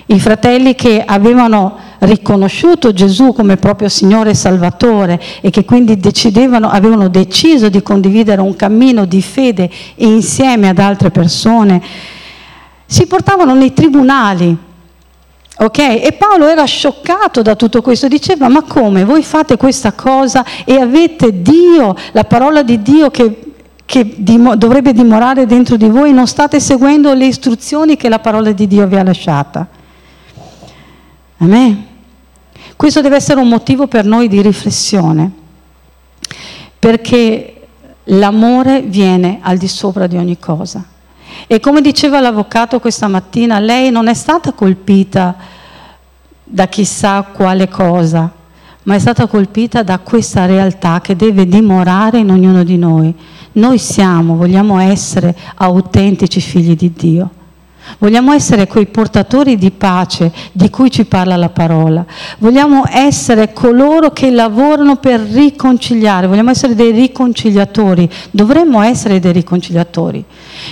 i 0.08 0.20
fratelli 0.20 0.76
che 0.76 1.04
avevano 1.06 1.78
riconosciuto 2.00 2.92
Gesù 2.92 3.34
come 3.34 3.58
proprio 3.58 3.88
Signore 3.90 4.32
e 4.32 4.36
Salvatore 4.36 5.22
e 5.42 5.50
che 5.50 5.64
quindi 5.64 6.00
avevano 6.34 7.08
deciso 7.08 7.70
di 7.70 7.82
condividere 7.82 8.42
un 8.42 8.56
cammino 8.56 9.06
di 9.06 9.22
fede 9.22 9.70
insieme 9.96 10.70
ad 10.70 10.80
altre 10.80 11.12
persone, 11.12 11.82
si 12.86 13.06
portavano 13.08 13.54
nei 13.54 13.74
tribunali. 13.74 14.56
Ok? 15.56 15.78
E 15.78 16.16
Paolo 16.18 16.48
era 16.48 16.66
scioccato 16.66 17.42
da 17.42 17.56
tutto 17.56 17.82
questo, 17.82 18.08
diceva 18.08 18.50
ma 18.50 18.64
come 18.64 19.06
voi 19.06 19.24
fate 19.24 19.56
questa 19.56 19.94
cosa 19.94 20.44
e 20.66 20.80
avete 20.80 21.42
Dio, 21.42 21.96
la 22.12 22.24
parola 22.24 22.64
di 22.64 22.82
Dio 22.82 23.12
che 23.12 23.53
che 23.86 24.16
dim- 24.18 24.56
dovrebbe 24.56 24.94
dimorare 24.94 25.46
dentro 25.46 25.76
di 25.76 25.88
voi, 25.88 26.14
non 26.14 26.28
state 26.28 26.60
seguendo 26.60 27.14
le 27.14 27.26
istruzioni 27.26 27.96
che 27.96 28.10
la 28.10 28.20
parola 28.20 28.52
di 28.52 28.68
Dio 28.68 28.88
vi 28.88 28.96
ha 28.96 29.04
lasciata. 29.04 29.68
Amen. 31.38 31.86
Questo 32.76 33.02
deve 33.02 33.18
essere 33.18 33.40
un 33.40 33.48
motivo 33.48 33.88
per 33.88 34.06
noi 34.06 34.28
di 34.28 34.42
riflessione, 34.42 35.32
perché 36.80 37.68
l'amore 38.06 38.82
viene 38.82 39.40
al 39.42 39.58
di 39.58 39.68
sopra 39.68 40.08
di 40.08 40.18
ogni 40.18 40.40
cosa. 40.40 40.84
E 41.48 41.60
come 41.60 41.82
diceva 41.82 42.20
l'avvocato 42.20 42.80
questa 42.80 43.08
mattina, 43.08 43.60
lei 43.60 43.92
non 43.92 44.08
è 44.08 44.14
stata 44.14 44.54
colpita 44.54 45.36
da 46.44 46.68
chissà 46.68 47.24
quale 47.24 47.68
cosa, 47.68 48.32
ma 48.84 48.96
è 48.96 49.00
stata 49.00 49.28
colpita 49.28 49.84
da 49.84 50.00
questa 50.00 50.46
realtà 50.46 51.02
che 51.02 51.16
deve 51.16 51.48
dimorare 51.48 52.20
in 52.20 52.32
ognuno 52.32 52.64
di 52.64 52.78
noi. 52.78 53.14
Noi 53.54 53.78
siamo, 53.78 54.36
vogliamo 54.36 54.80
essere 54.80 55.36
autentici 55.56 56.42
figli 56.42 56.76
di 56.76 56.92
Dio. 56.92 57.30
Vogliamo 58.00 58.34
essere 58.34 58.68
quei 58.68 58.88
portatori 58.88 59.58
di 59.58 59.72
pace 59.72 60.32
di 60.52 60.70
cui 60.70 60.90
ci 60.90 61.06
parla 61.06 61.36
la 61.36 61.50
parola. 61.50 62.06
Vogliamo 62.40 62.84
essere 62.90 63.54
coloro 63.54 64.12
che 64.12 64.32
lavorano 64.32 64.98
per 64.98 65.20
riconciliare. 65.20 66.28
Vogliamo 66.28 66.52
essere 66.52 66.76
dei 66.76 66.92
riconciliatori. 66.92 68.10
Dovremmo 68.32 68.82
essere 68.82 69.20
dei 69.20 69.32
riconciliatori. 69.32 70.24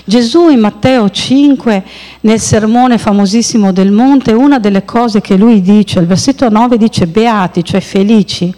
Gesù 0.05 0.49
in 0.49 0.59
Matteo 0.59 1.09
5, 1.09 1.83
nel 2.21 2.39
sermone 2.39 2.97
famosissimo 2.97 3.71
del 3.71 3.91
monte, 3.91 4.31
una 4.33 4.59
delle 4.59 4.85
cose 4.85 5.21
che 5.21 5.35
lui 5.35 5.61
dice, 5.61 5.99
il 5.99 6.07
versetto 6.07 6.49
9 6.49 6.77
dice 6.77 7.07
beati, 7.07 7.63
cioè 7.63 7.81
felici, 7.81 8.53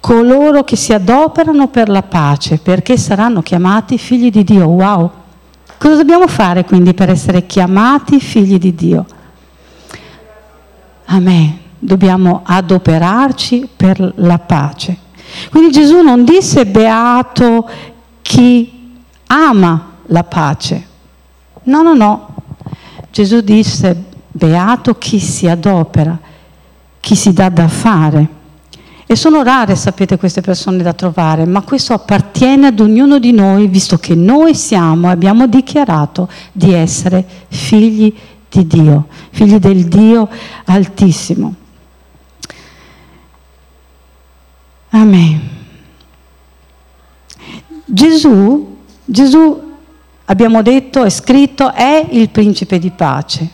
coloro 0.00 0.64
che 0.64 0.76
si 0.76 0.92
adoperano 0.92 1.68
per 1.68 1.88
la 1.88 2.02
pace, 2.02 2.58
perché 2.58 2.96
saranno 2.96 3.42
chiamati 3.42 3.98
figli 3.98 4.30
di 4.30 4.44
Dio. 4.44 4.66
Wow! 4.66 5.10
Cosa 5.84 5.96
dobbiamo 5.96 6.26
fare 6.28 6.64
quindi 6.64 6.94
per 6.94 7.10
essere 7.10 7.44
chiamati 7.44 8.18
figli 8.18 8.56
di 8.56 8.74
Dio? 8.74 9.04
Amen. 11.04 11.58
Dobbiamo 11.78 12.40
adoperarci 12.42 13.68
per 13.76 14.14
la 14.16 14.38
pace. 14.38 14.96
Quindi 15.50 15.70
Gesù 15.72 16.00
non 16.00 16.24
disse 16.24 16.64
beato 16.64 17.68
chi 18.22 19.02
ama 19.26 19.90
la 20.06 20.24
pace. 20.24 20.86
No, 21.64 21.82
no, 21.82 21.92
no. 21.92 22.28
Gesù 23.10 23.42
disse 23.42 24.04
beato 24.32 24.94
chi 24.94 25.18
si 25.20 25.46
adopera, 25.46 26.18
chi 26.98 27.14
si 27.14 27.34
dà 27.34 27.50
da 27.50 27.68
fare. 27.68 28.26
E 29.14 29.16
sono 29.16 29.44
rare, 29.44 29.76
sapete, 29.76 30.16
queste 30.16 30.40
persone 30.40 30.82
da 30.82 30.92
trovare, 30.92 31.44
ma 31.44 31.62
questo 31.62 31.92
appartiene 31.92 32.66
ad 32.66 32.80
ognuno 32.80 33.20
di 33.20 33.30
noi, 33.30 33.68
visto 33.68 33.96
che 33.96 34.16
noi 34.16 34.56
siamo 34.56 35.06
e 35.06 35.12
abbiamo 35.12 35.46
dichiarato 35.46 36.28
di 36.50 36.72
essere 36.72 37.24
figli 37.46 38.12
di 38.50 38.66
Dio, 38.66 39.06
figli 39.30 39.58
del 39.58 39.84
Dio 39.84 40.28
Altissimo. 40.64 41.54
Amen. 44.90 45.48
Gesù, 47.84 48.78
Gesù, 49.04 49.74
abbiamo 50.24 50.60
detto, 50.60 51.04
è 51.04 51.10
scritto, 51.10 51.72
è 51.72 52.04
il 52.10 52.30
principe 52.30 52.80
di 52.80 52.90
pace. 52.90 53.48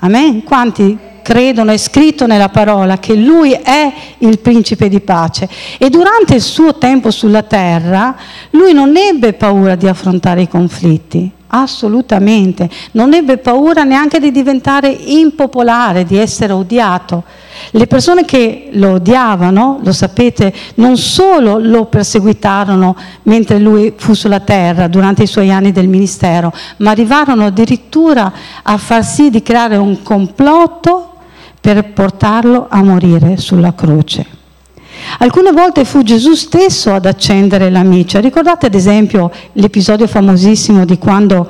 Amen. 0.00 0.42
Quanti 0.42 0.98
credono, 1.24 1.72
è 1.72 1.78
scritto 1.78 2.26
nella 2.26 2.50
parola 2.50 2.98
che 2.98 3.14
lui 3.14 3.52
è 3.52 3.92
il 4.18 4.38
principe 4.38 4.88
di 4.88 5.00
pace. 5.00 5.48
E 5.78 5.88
durante 5.88 6.34
il 6.34 6.42
suo 6.42 6.76
tempo 6.76 7.10
sulla 7.10 7.42
terra, 7.42 8.14
lui 8.50 8.74
non 8.74 8.94
ebbe 8.94 9.32
paura 9.32 9.74
di 9.74 9.88
affrontare 9.88 10.42
i 10.42 10.48
conflitti. 10.48 11.32
Assolutamente, 11.46 12.68
non 12.92 13.14
ebbe 13.14 13.38
paura 13.38 13.84
neanche 13.84 14.18
di 14.18 14.32
diventare 14.32 14.88
impopolare, 14.88 16.04
di 16.04 16.16
essere 16.16 16.52
odiato. 16.52 17.22
Le 17.70 17.86
persone 17.86 18.24
che 18.24 18.70
lo 18.72 18.94
odiavano, 18.94 19.78
lo 19.82 19.92
sapete, 19.92 20.52
non 20.74 20.96
solo 20.96 21.58
lo 21.58 21.84
perseguitarono 21.84 22.96
mentre 23.22 23.60
lui 23.60 23.94
fu 23.96 24.14
sulla 24.14 24.40
terra 24.40 24.88
durante 24.88 25.22
i 25.22 25.28
suoi 25.28 25.52
anni 25.52 25.70
del 25.70 25.86
ministero, 25.86 26.52
ma 26.78 26.90
arrivarono 26.90 27.46
addirittura 27.46 28.32
a 28.62 28.76
far 28.76 29.04
sì 29.04 29.30
di 29.30 29.42
creare 29.42 29.76
un 29.76 30.02
complotto 30.02 31.13
per 31.64 31.82
portarlo 31.94 32.66
a 32.68 32.82
morire 32.82 33.38
sulla 33.38 33.72
croce. 33.72 34.26
Alcune 35.20 35.50
volte 35.50 35.86
fu 35.86 36.02
Gesù 36.02 36.34
stesso 36.34 36.92
ad 36.92 37.06
accendere 37.06 37.70
la 37.70 37.82
miccia. 37.82 38.20
Ricordate 38.20 38.66
ad 38.66 38.74
esempio 38.74 39.30
l'episodio 39.54 40.06
famosissimo 40.06 40.84
di 40.84 40.98
quando 40.98 41.48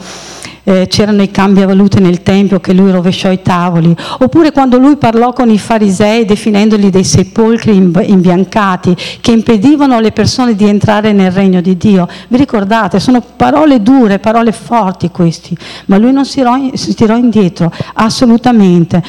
eh, 0.63 0.87
c'erano 0.87 1.23
i 1.23 1.33
cambiavalute 1.33 1.99
nel 1.99 2.23
Tempio 2.23 2.61
che 2.61 2.73
lui 2.73 2.93
rovesciò 2.93 3.33
i 3.33 3.43
tavoli, 3.43 3.93
oppure 4.21 4.53
quando 4.53 4.79
lui 4.79 4.95
parlò 4.95 5.33
con 5.33 5.51
i 5.51 5.59
farisei 5.59 6.25
definendoli 6.25 6.91
dei 6.91 7.03
sepolcri 7.03 7.75
imbiancati 7.75 8.97
che 9.21 9.33
impedivano 9.33 9.97
alle 9.97 10.13
persone 10.13 10.55
di 10.55 10.69
entrare 10.69 11.13
nel 11.13 11.33
regno 11.33 11.61
di 11.61 11.77
Dio. 11.77 12.07
Vi 12.29 12.37
ricordate? 12.37 13.01
Sono 13.01 13.21
parole 13.21 13.83
dure, 13.83 14.21
parole 14.21 14.53
forti 14.53 15.11
questi, 15.11 15.57
ma 15.87 15.99
lui 15.99 16.13
non 16.13 16.25
si, 16.25 16.41
si 16.75 16.95
tirò 16.95 17.17
indietro, 17.17 17.73
assolutamente 17.95 19.03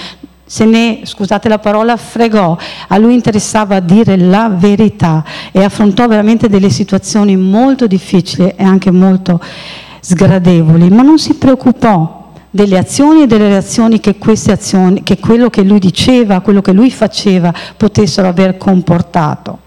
se 0.46 0.66
ne, 0.66 1.02
scusate 1.04 1.50
la 1.50 1.58
parola, 1.58 1.98
fregò, 1.98 2.56
a 2.88 2.98
lui 2.98 3.16
interessava 3.16 3.80
dire 3.80 4.16
la 4.16 4.50
verità 4.50 5.24
e 5.52 5.64
affrontò 5.64 6.08
veramente 6.08 6.48
delle 6.48 6.70
situazioni 6.70 7.36
molto 7.36 7.88
difficili 7.88 8.54
e 8.56 8.64
anche 8.64 8.92
molto 8.92 9.42
sgradevoli, 10.00 10.90
ma 10.90 11.02
non 11.02 11.18
si 11.18 11.34
preoccupò 11.34 12.32
delle 12.52 12.78
azioni 12.78 13.24
e 13.24 13.28
delle 13.28 13.50
reazioni 13.50 14.00
che 14.00 14.18
queste 14.18 14.52
azioni, 14.52 15.04
che 15.04 15.18
quello 15.18 15.50
che 15.50 15.64
lui 15.64 15.80
diceva, 15.80 16.42
quello 16.42 16.62
che 16.62 16.74
lui 16.74 16.92
faceva, 16.92 17.54
potessero 17.76 18.28
aver 18.28 18.58
comportato. 18.58 19.60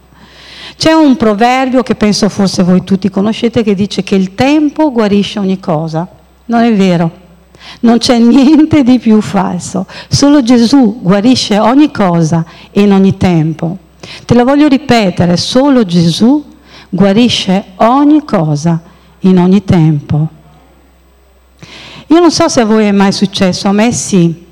C'è 0.77 0.93
un 0.93 1.17
proverbio 1.17 1.83
che 1.83 1.97
penso 1.97 2.29
forse 2.29 2.63
voi 2.63 2.85
tutti 2.85 3.11
conoscete 3.11 3.65
che 3.65 3.75
dice 3.75 4.05
che 4.05 4.15
il 4.15 4.37
tempo 4.37 4.93
guarisce 4.93 5.41
ogni 5.41 5.59
cosa. 5.59 6.07
Non 6.47 6.63
è 6.63 6.73
vero. 6.73 7.27
Non 7.81 7.99
c'è 7.99 8.19
niente 8.19 8.83
di 8.83 8.99
più 8.99 9.21
falso. 9.21 9.87
Solo 10.09 10.43
Gesù 10.43 11.01
guarisce 11.01 11.59
ogni 11.59 11.91
cosa 11.91 12.45
in 12.73 12.93
ogni 12.93 13.17
tempo. 13.17 13.79
Te 14.25 14.35
la 14.35 14.45
voglio 14.45 14.69
ripetere, 14.69 15.37
solo 15.37 15.85
Gesù 15.85 16.45
guarisce 16.89 17.65
ogni 17.77 18.25
cosa 18.25 18.81
in 19.21 19.39
ogni 19.39 19.65
tempo. 19.65 20.29
Io 22.07 22.21
non 22.21 22.31
so 22.31 22.49
se 22.49 22.61
a 22.63 22.65
voi 22.65 22.87
è 22.87 22.93
mai 22.93 23.13
successo, 23.13 23.69
a 23.69 23.73
me 23.73 23.93
sì, 23.93 24.47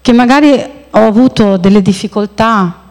che 0.00 0.12
magari 0.12 0.50
ho 0.90 1.06
avuto 1.06 1.56
delle 1.58 1.80
difficoltà 1.80 2.86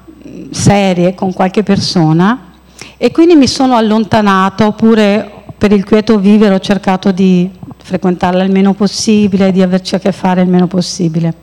serie 0.51 1.13
con 1.13 1.33
qualche 1.33 1.63
persona 1.63 2.53
e 2.95 3.11
quindi 3.11 3.35
mi 3.35 3.47
sono 3.47 3.75
allontanata 3.75 4.65
oppure 4.65 5.43
per 5.57 5.71
il 5.71 5.83
quieto 5.83 6.19
vivere 6.19 6.55
ho 6.55 6.59
cercato 6.59 7.11
di 7.11 7.49
frequentarla 7.87 8.43
il 8.43 8.51
meno 8.51 8.73
possibile, 8.73 9.53
di 9.53 9.61
averci 9.61 9.95
a 9.95 9.99
che 9.99 10.11
fare 10.11 10.41
il 10.41 10.49
meno 10.49 10.67
possibile. 10.67 11.33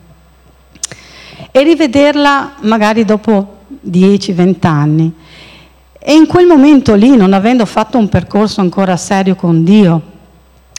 E 1.49 1.63
rivederla 1.63 2.57
magari 2.61 3.03
dopo 3.03 3.61
10-20 3.89 4.67
anni. 4.67 5.13
E 5.97 6.13
in 6.13 6.27
quel 6.27 6.45
momento 6.45 6.93
lì, 6.93 7.15
non 7.15 7.33
avendo 7.33 7.65
fatto 7.65 7.97
un 7.97 8.09
percorso 8.09 8.61
ancora 8.61 8.95
serio 8.95 9.33
con 9.33 9.63
Dio, 9.63 10.01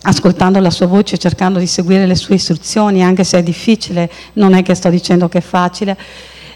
ascoltando 0.02 0.60
la 0.60 0.70
sua 0.70 0.86
voce, 0.86 1.18
cercando 1.18 1.58
di 1.58 1.66
seguire 1.66 2.06
le 2.06 2.14
sue 2.14 2.36
istruzioni, 2.36 3.02
anche 3.02 3.24
se 3.24 3.38
è 3.38 3.42
difficile, 3.42 4.08
non 4.34 4.54
è 4.54 4.62
che 4.62 4.76
sto 4.76 4.88
dicendo 4.88 5.28
che 5.28 5.38
è 5.38 5.40
facile, 5.40 5.98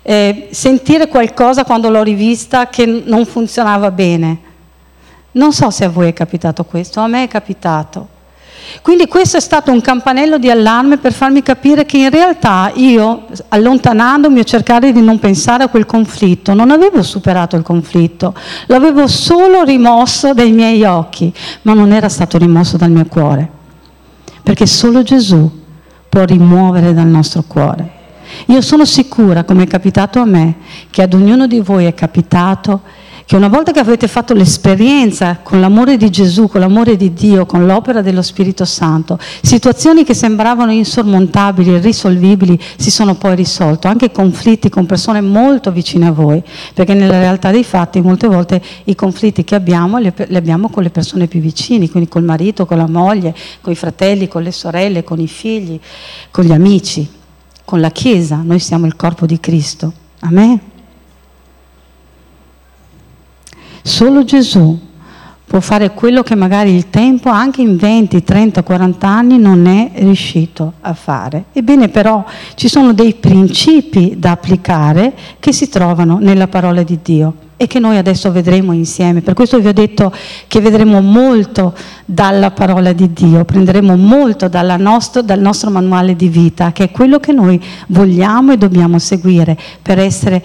eh, 0.03 0.51
sentire 0.53 1.09
qualcosa 1.09 1.65
quando 1.65 1.91
l'ho 1.91 2.05
rivista 2.05 2.69
che 2.69 2.87
non 2.87 3.27
funzionava 3.27 3.91
bene. 3.91 4.39
Non 5.33 5.53
so 5.53 5.69
se 5.71 5.85
a 5.85 5.89
voi 5.89 6.07
è 6.07 6.13
capitato 6.13 6.65
questo, 6.65 7.01
a 7.01 7.09
me 7.09 7.25
è 7.25 7.29
capitato. 7.29 8.19
Quindi 8.83 9.07
questo 9.07 9.37
è 9.37 9.41
stato 9.41 9.71
un 9.71 9.81
campanello 9.81 10.39
di 10.39 10.51
allarme 10.51 10.99
per 10.99 11.13
farmi 11.13 11.43
capire 11.43 11.85
che 11.85 11.99
in 11.99 12.11
realtà 12.11 12.71
io, 12.75 13.27
allontanandomi 13.49 14.41
o 14.41 14.45
cercare 14.45 14.93
di 14.93 15.03
non 15.03 15.19
pensare 15.19 15.65
a 15.65 15.69
quel 15.69 15.87
conflitto, 15.87 16.55
non 16.55 16.71
avevo 16.71 17.03
superato 17.03 17.57
il 17.57 17.63
conflitto, 17.63 18.35
l'avevo 18.67 19.07
solo 19.07 19.63
rimosso 19.65 20.33
dai 20.33 20.53
miei 20.53 20.85
occhi, 20.85 21.33
ma 21.63 21.75
non 21.75 21.93
era 21.93 22.09
stato 22.09 22.39
rimosso 22.39 22.77
dal 22.77 22.91
mio 22.91 23.07
cuore, 23.07 23.49
perché 24.43 24.67
solo 24.67 25.03
Gesù 25.03 25.51
può 26.09 26.25
rimuovere 26.25 26.95
dal 26.95 27.07
nostro 27.07 27.45
cuore. 27.47 27.99
Io 28.47 28.61
sono 28.61 28.85
sicura, 28.85 29.45
come 29.45 29.65
è 29.65 29.67
capitato 29.67 30.21
a 30.21 30.25
me, 30.25 30.55
che 30.91 31.03
ad 31.03 31.15
ognuno 31.15 31.47
di 31.47 31.61
voi 31.61 31.85
è 31.85 31.95
capitato 31.95 32.81
che 33.31 33.37
una 33.37 33.47
volta 33.47 33.71
che 33.71 33.79
avete 33.79 34.09
fatto 34.09 34.35
l'esperienza 34.35 35.39
con 35.41 35.61
l'amore 35.61 35.97
di 35.97 36.11
Gesù, 36.11 36.49
con 36.49 36.59
l'amore 36.59 36.97
di 36.97 37.13
Dio, 37.13 37.47
con 37.47 37.65
l'opera 37.65 38.03
dello 38.03 38.23
Spirito 38.23 38.65
Santo, 38.65 39.21
situazioni 39.41 40.03
che 40.03 40.15
sembravano 40.15 40.73
insormontabili, 40.73 41.71
irrisolvibili, 41.71 42.61
si 42.77 42.91
sono 42.91 43.15
poi 43.15 43.37
risolte, 43.37 43.87
anche 43.87 44.11
conflitti 44.11 44.69
con 44.69 44.85
persone 44.85 45.21
molto 45.21 45.71
vicine 45.71 46.09
a 46.09 46.11
voi, 46.11 46.43
perché 46.75 46.93
nella 46.93 47.21
realtà 47.21 47.53
dei 47.53 47.63
fatti 47.63 48.01
molte 48.01 48.27
volte 48.27 48.61
i 48.87 48.97
conflitti 48.97 49.45
che 49.45 49.55
abbiamo 49.55 49.99
li 49.99 50.13
abbiamo 50.35 50.69
con 50.69 50.83
le 50.83 50.91
persone 50.91 51.29
più 51.29 51.39
vicine, 51.39 51.89
quindi 51.89 52.09
col 52.09 52.25
marito, 52.25 52.67
con 52.67 52.79
la 52.79 52.89
moglie, 52.89 53.33
con 53.61 53.73
i 53.73 53.77
fratelli, 53.77 54.27
con 54.27 54.43
le 54.43 54.51
sorelle, 54.51 55.05
con 55.05 55.21
i 55.21 55.29
figli, 55.29 55.79
con 56.33 56.43
gli 56.43 56.53
amici, 56.53 57.09
con 57.65 57.81
la 57.81 57.91
Chiesa, 57.91 58.43
noi 58.43 58.59
siamo 58.59 58.87
il 58.87 58.97
corpo 58.97 59.25
di 59.25 59.39
Cristo. 59.39 59.93
Amen. 60.23 60.70
Solo 63.83 64.25
Gesù 64.25 64.79
può 65.51 65.59
fare 65.59 65.95
quello 65.95 66.23
che 66.23 66.37
magari 66.37 66.73
il 66.73 66.91
tempo, 66.91 67.29
anche 67.29 67.61
in 67.61 67.77
20, 67.77 68.23
30, 68.23 68.63
40 68.63 69.09
anni, 69.09 69.37
non 69.37 69.67
è 69.67 69.91
riuscito 69.95 70.75
a 70.83 70.95
fare. 70.95 71.47
Ebbene 71.53 71.89
però 71.89 72.25
ci 72.55 72.69
sono 72.69 72.93
dei 72.93 73.15
principi 73.15 74.15
da 74.17 74.31
applicare 74.31 75.13
che 75.41 75.53
si 75.53 75.69
trovano 75.69 76.19
nella 76.21 76.47
parola 76.47 76.85
di 76.85 77.01
Dio. 77.03 77.35
e 77.61 77.67
che 77.67 77.79
noi 77.79 77.99
adesso 77.99 78.33
vedremo 78.33 78.73
insieme. 78.73 79.21
Per 79.21 79.35
questo 79.35 79.61
vi 79.61 79.69
ho 79.69 79.75
detto 79.75 80.11
che 80.47 80.61
vedremo 80.63 81.03
molto 81.03 81.75
dalla 82.07 82.53
parola 82.53 82.95
di 82.95 83.13
Dio, 83.13 83.45
prenderemo 83.45 83.97
molto 83.97 84.49
nostro, 84.79 85.21
dal 85.21 85.41
nostro 85.41 85.69
manuale 85.69 86.17
di 86.17 86.31
vita, 86.31 86.73
che 86.73 86.85
è 86.85 86.91
quello 86.91 87.19
che 87.19 87.33
noi 87.33 87.63
vogliamo 87.89 88.53
e 88.53 88.57
dobbiamo 88.57 88.99
seguire 88.99 89.59
per 89.83 89.99
essere 89.99 90.43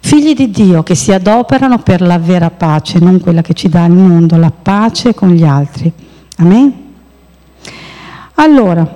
figli 0.00 0.34
di 0.34 0.50
Dio 0.50 0.82
che 0.82 0.94
si 0.94 1.12
adoperano 1.12 1.78
per 1.78 2.00
la 2.00 2.18
vera 2.18 2.50
pace, 2.50 2.98
non 2.98 3.20
quella 3.20 3.42
che 3.42 3.54
ci 3.54 3.68
dà 3.68 3.84
il 3.84 3.92
mondo, 3.92 4.36
la 4.36 4.50
pace 4.50 5.14
con 5.14 5.30
gli 5.30 5.44
altri. 5.44 5.92
Amen? 6.38 6.72
Allora, 8.34 8.86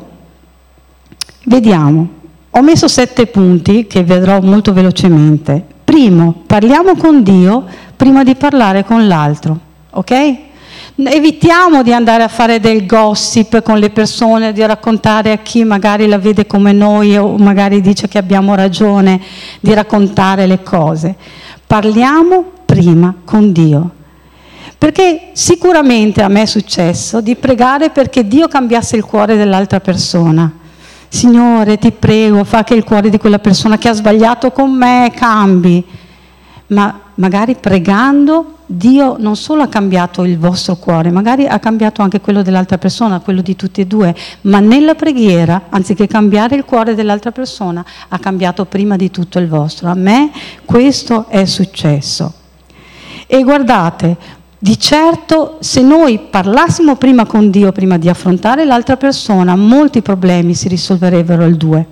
vediamo. 1.45 2.09
Ho 2.51 2.63
messo 2.63 2.89
sette 2.89 3.27
punti 3.27 3.87
che 3.87 4.05
vedrò 4.05 4.41
molto 4.41 4.73
velocemente. 4.73 5.65
Primo, 5.85 6.43
parliamo 6.47 6.97
con 6.97 7.23
Dio 7.23 7.65
prima 7.97 8.23
di 8.25 8.35
parlare 8.35 8.85
con 8.85 9.07
l'altro, 9.07 9.59
ok? 9.91 10.39
Evitiamo 10.97 11.83
di 11.83 11.93
andare 11.93 12.23
a 12.23 12.29
fare 12.29 12.61
del 12.61 12.87
gossip 12.87 13.63
con 13.63 13.79
le 13.79 13.91
persone, 13.91 14.53
di 14.53 14.65
raccontare 14.65 15.33
a 15.33 15.39
chi 15.39 15.65
magari 15.65 16.07
la 16.07 16.19
vede 16.19 16.47
come 16.47 16.71
noi 16.71 17.17
o 17.17 17.37
magari 17.37 17.81
dice 17.81 18.07
che 18.07 18.17
abbiamo 18.17 18.55
ragione 18.55 19.21
di 19.59 19.75
raccontare 19.75 20.47
le 20.47 20.63
cose. 20.63 21.17
Parliamo 21.67 22.45
prima 22.65 23.13
con 23.25 23.51
Dio. 23.51 23.91
Perché 24.79 25.31
sicuramente 25.33 26.23
a 26.23 26.29
me 26.29 26.43
è 26.43 26.47
successo 26.47 27.21
di 27.21 27.35
pregare 27.35 27.91
perché 27.91 28.29
Dio 28.29 28.47
cambiasse 28.47 28.95
il 28.95 29.05
cuore 29.05 29.37
dell'altra 29.37 29.81
persona. 29.81 30.49
Signore, 31.09 31.77
ti 31.77 31.91
prego, 31.91 32.45
fa 32.45 32.63
che 32.63 32.75
il 32.75 32.85
cuore 32.85 33.11
di 33.11 33.19
quella 33.19 33.41
persona 33.41 33.79
che 33.79 33.89
ha 33.89 33.95
sbagliato 33.95 34.53
con 34.53 34.71
me 34.73 35.11
cambi. 35.13 35.85
Ma 36.69 37.01
magari 37.15 37.57
pregando 37.57 38.54
Dio 38.67 39.17
non 39.19 39.37
solo 39.37 39.63
ha 39.63 39.69
cambiato 39.69 40.25
il 40.25 40.39
vostro 40.39 40.77
cuore, 40.77 41.11
magari 41.11 41.47
ha 41.47 41.59
cambiato 41.59 42.01
anche 42.01 42.21
quello 42.21 42.43
dell'altra 42.43 42.79
persona, 42.79 43.21
quello 43.21 43.43
di 43.43 43.55
tutti 43.57 43.83
e 43.83 43.87
due, 43.87 44.15
ma 44.43 44.59
nella 44.61 44.95
preghiera, 44.95 45.65
anziché 45.69 46.07
cambiare 46.07 46.57
il 46.57 46.65
cuore 46.65 46.95
dell'altra 46.95 47.31
persona, 47.31 47.85
ha 48.09 48.19
cambiato 48.19 48.65
prima 48.65 48.97
di 48.97 49.11
tutto 49.11 49.39
il 49.39 49.49
vostro. 49.49 49.89
A 49.91 49.95
me 49.95 50.31
questo 50.65 51.27
è 51.29 51.45
successo. 51.45 52.33
E 53.27 53.43
guardate, 53.43 54.17
di 54.59 54.79
certo 54.79 55.59
se 55.61 55.83
noi 55.83 56.19
parlassimo 56.31 56.97
prima 56.97 57.27
con 57.27 57.51
Dio, 57.51 57.71
prima 57.71 57.99
di 57.99 58.09
affrontare 58.09 58.65
l'altra 58.65 58.97
persona, 58.97 59.57
molti 59.57 60.01
problemi 60.01 60.55
si 60.55 60.69
risolverebbero 60.69 61.45
al 61.45 61.57
due. 61.57 61.87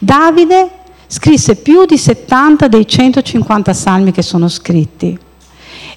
Davide 0.00 0.68
scrisse 1.06 1.56
più 1.56 1.84
di 1.84 1.96
70 1.96 2.66
dei 2.66 2.88
150 2.88 3.72
salmi 3.72 4.10
che 4.10 4.22
sono 4.22 4.48
scritti. 4.48 5.16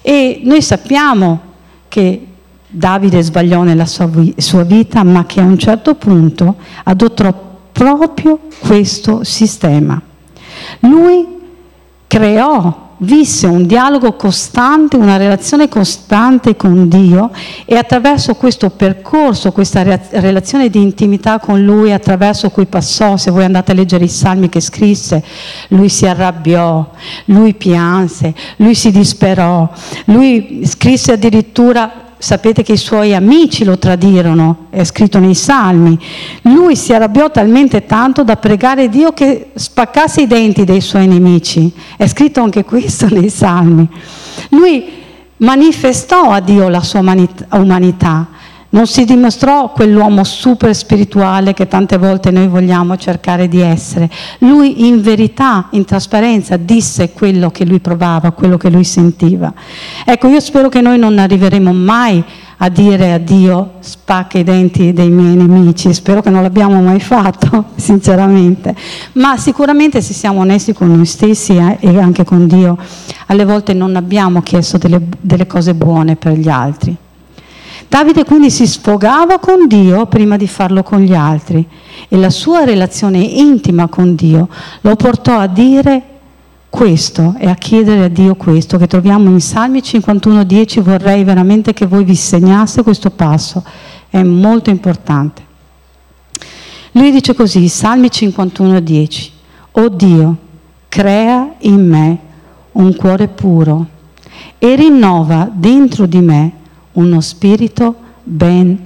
E 0.02 0.40
noi 0.44 0.62
sappiamo 0.62 1.40
che 1.88 2.26
Davide 2.68 3.22
sbagliò 3.22 3.62
nella 3.62 3.86
sua, 3.86 4.10
sua 4.36 4.64
vita, 4.64 5.02
ma 5.02 5.24
che 5.24 5.40
a 5.40 5.44
un 5.44 5.58
certo 5.58 5.94
punto 5.94 6.56
adottò 6.84 7.32
proprio 7.72 8.40
questo 8.58 9.24
sistema. 9.24 10.00
Lui 10.80 11.26
creò 12.06 12.85
visse 12.98 13.46
un 13.46 13.66
dialogo 13.66 14.14
costante, 14.14 14.96
una 14.96 15.16
relazione 15.16 15.68
costante 15.68 16.56
con 16.56 16.88
Dio 16.88 17.30
e 17.64 17.76
attraverso 17.76 18.34
questo 18.34 18.70
percorso, 18.70 19.52
questa 19.52 19.82
relazione 20.10 20.70
di 20.70 20.80
intimità 20.80 21.38
con 21.38 21.64
Lui, 21.64 21.92
attraverso 21.92 22.50
cui 22.50 22.66
passò, 22.66 23.16
se 23.16 23.30
voi 23.30 23.44
andate 23.44 23.72
a 23.72 23.74
leggere 23.74 24.04
i 24.04 24.08
salmi 24.08 24.48
che 24.48 24.60
scrisse, 24.60 25.22
lui 25.68 25.88
si 25.88 26.06
arrabbiò, 26.06 26.90
lui 27.26 27.54
pianse, 27.54 28.34
lui 28.56 28.74
si 28.74 28.90
disperò, 28.90 29.68
lui 30.06 30.62
scrisse 30.64 31.12
addirittura 31.12 32.04
sapete 32.18 32.62
che 32.62 32.72
i 32.72 32.78
suoi 32.78 33.14
amici 33.14 33.64
lo 33.64 33.78
tradirono, 33.78 34.66
è 34.70 34.84
scritto 34.84 35.18
nei 35.18 35.34
salmi. 35.34 35.98
Lui 36.42 36.76
si 36.76 36.92
arrabbiò 36.92 37.30
talmente 37.30 37.86
tanto 37.86 38.24
da 38.24 38.36
pregare 38.36 38.88
Dio 38.88 39.12
che 39.12 39.50
spaccasse 39.54 40.22
i 40.22 40.26
denti 40.26 40.64
dei 40.64 40.80
suoi 40.80 41.06
nemici, 41.06 41.72
è 41.96 42.06
scritto 42.06 42.40
anche 42.42 42.64
questo 42.64 43.08
nei 43.12 43.30
salmi. 43.30 43.88
Lui 44.50 44.84
manifestò 45.38 46.30
a 46.30 46.40
Dio 46.40 46.68
la 46.68 46.82
sua 46.82 47.00
umanità, 47.00 48.28
non 48.76 48.86
si 48.86 49.06
dimostrò 49.06 49.72
quell'uomo 49.72 50.22
super 50.22 50.74
spirituale 50.76 51.54
che 51.54 51.66
tante 51.66 51.96
volte 51.96 52.30
noi 52.30 52.46
vogliamo 52.46 52.98
cercare 52.98 53.48
di 53.48 53.58
essere. 53.58 54.10
Lui 54.40 54.86
in 54.86 55.00
verità, 55.00 55.68
in 55.70 55.86
trasparenza, 55.86 56.58
disse 56.58 57.12
quello 57.12 57.50
che 57.50 57.64
lui 57.64 57.80
provava, 57.80 58.32
quello 58.32 58.58
che 58.58 58.68
lui 58.68 58.84
sentiva. 58.84 59.50
Ecco, 60.04 60.26
io 60.26 60.40
spero 60.40 60.68
che 60.68 60.82
noi 60.82 60.98
non 60.98 61.18
arriveremo 61.18 61.72
mai 61.72 62.22
a 62.58 62.68
dire 62.68 63.14
a 63.14 63.18
Dio 63.18 63.76
spacca 63.80 64.36
i 64.36 64.44
denti 64.44 64.92
dei 64.92 65.08
miei 65.08 65.36
nemici, 65.36 65.94
spero 65.94 66.20
che 66.20 66.28
non 66.28 66.42
l'abbiamo 66.42 66.78
mai 66.82 67.00
fatto, 67.00 67.68
sinceramente, 67.76 68.74
ma 69.12 69.38
sicuramente 69.38 70.02
se 70.02 70.12
siamo 70.12 70.40
onesti 70.40 70.74
con 70.74 70.94
noi 70.94 71.06
stessi 71.06 71.56
eh, 71.56 71.78
e 71.80 71.98
anche 71.98 72.24
con 72.24 72.46
Dio, 72.46 72.76
alle 73.28 73.46
volte 73.46 73.72
non 73.72 73.96
abbiamo 73.96 74.42
chiesto 74.42 74.76
delle, 74.76 75.00
delle 75.18 75.46
cose 75.46 75.72
buone 75.72 76.16
per 76.16 76.32
gli 76.32 76.48
altri. 76.50 77.04
Davide 77.88 78.24
quindi 78.24 78.50
si 78.50 78.66
sfogava 78.66 79.38
con 79.38 79.66
Dio 79.66 80.06
prima 80.06 80.36
di 80.36 80.46
farlo 80.46 80.82
con 80.82 81.00
gli 81.00 81.14
altri 81.14 81.66
e 82.08 82.16
la 82.16 82.30
sua 82.30 82.64
relazione 82.64 83.18
intima 83.18 83.86
con 83.88 84.14
Dio 84.14 84.48
lo 84.80 84.96
portò 84.96 85.38
a 85.38 85.46
dire 85.46 86.02
questo 86.68 87.34
e 87.38 87.48
a 87.48 87.54
chiedere 87.54 88.04
a 88.04 88.08
Dio 88.08 88.34
questo 88.34 88.76
che 88.76 88.86
troviamo 88.86 89.30
in 89.30 89.40
Salmi 89.40 89.80
51:10. 89.80 90.82
Vorrei 90.82 91.24
veramente 91.24 91.72
che 91.72 91.86
voi 91.86 92.04
vi 92.04 92.14
segnaste 92.14 92.82
questo 92.82 93.10
passo, 93.10 93.64
è 94.10 94.22
molto 94.22 94.68
importante. 94.68 95.44
Lui 96.92 97.10
dice 97.10 97.34
così, 97.34 97.68
Salmi 97.68 98.08
51:10, 98.08 99.30
Oh 99.72 99.88
Dio, 99.88 100.36
crea 100.88 101.54
in 101.60 101.88
me 101.88 102.18
un 102.72 102.94
cuore 102.94 103.28
puro 103.28 103.86
e 104.58 104.74
rinnova 104.76 105.48
dentro 105.50 106.06
di 106.06 106.20
me 106.20 106.52
uno 106.96 107.20
spirito 107.20 107.94
ben 108.22 108.78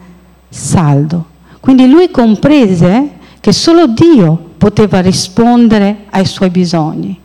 saldo. 0.48 1.24
Quindi 1.60 1.88
lui 1.88 2.10
comprese 2.10 3.18
che 3.40 3.52
solo 3.52 3.86
Dio 3.86 4.48
poteva 4.58 5.00
rispondere 5.00 6.04
ai 6.10 6.26
suoi 6.26 6.50
bisogni. 6.50 7.18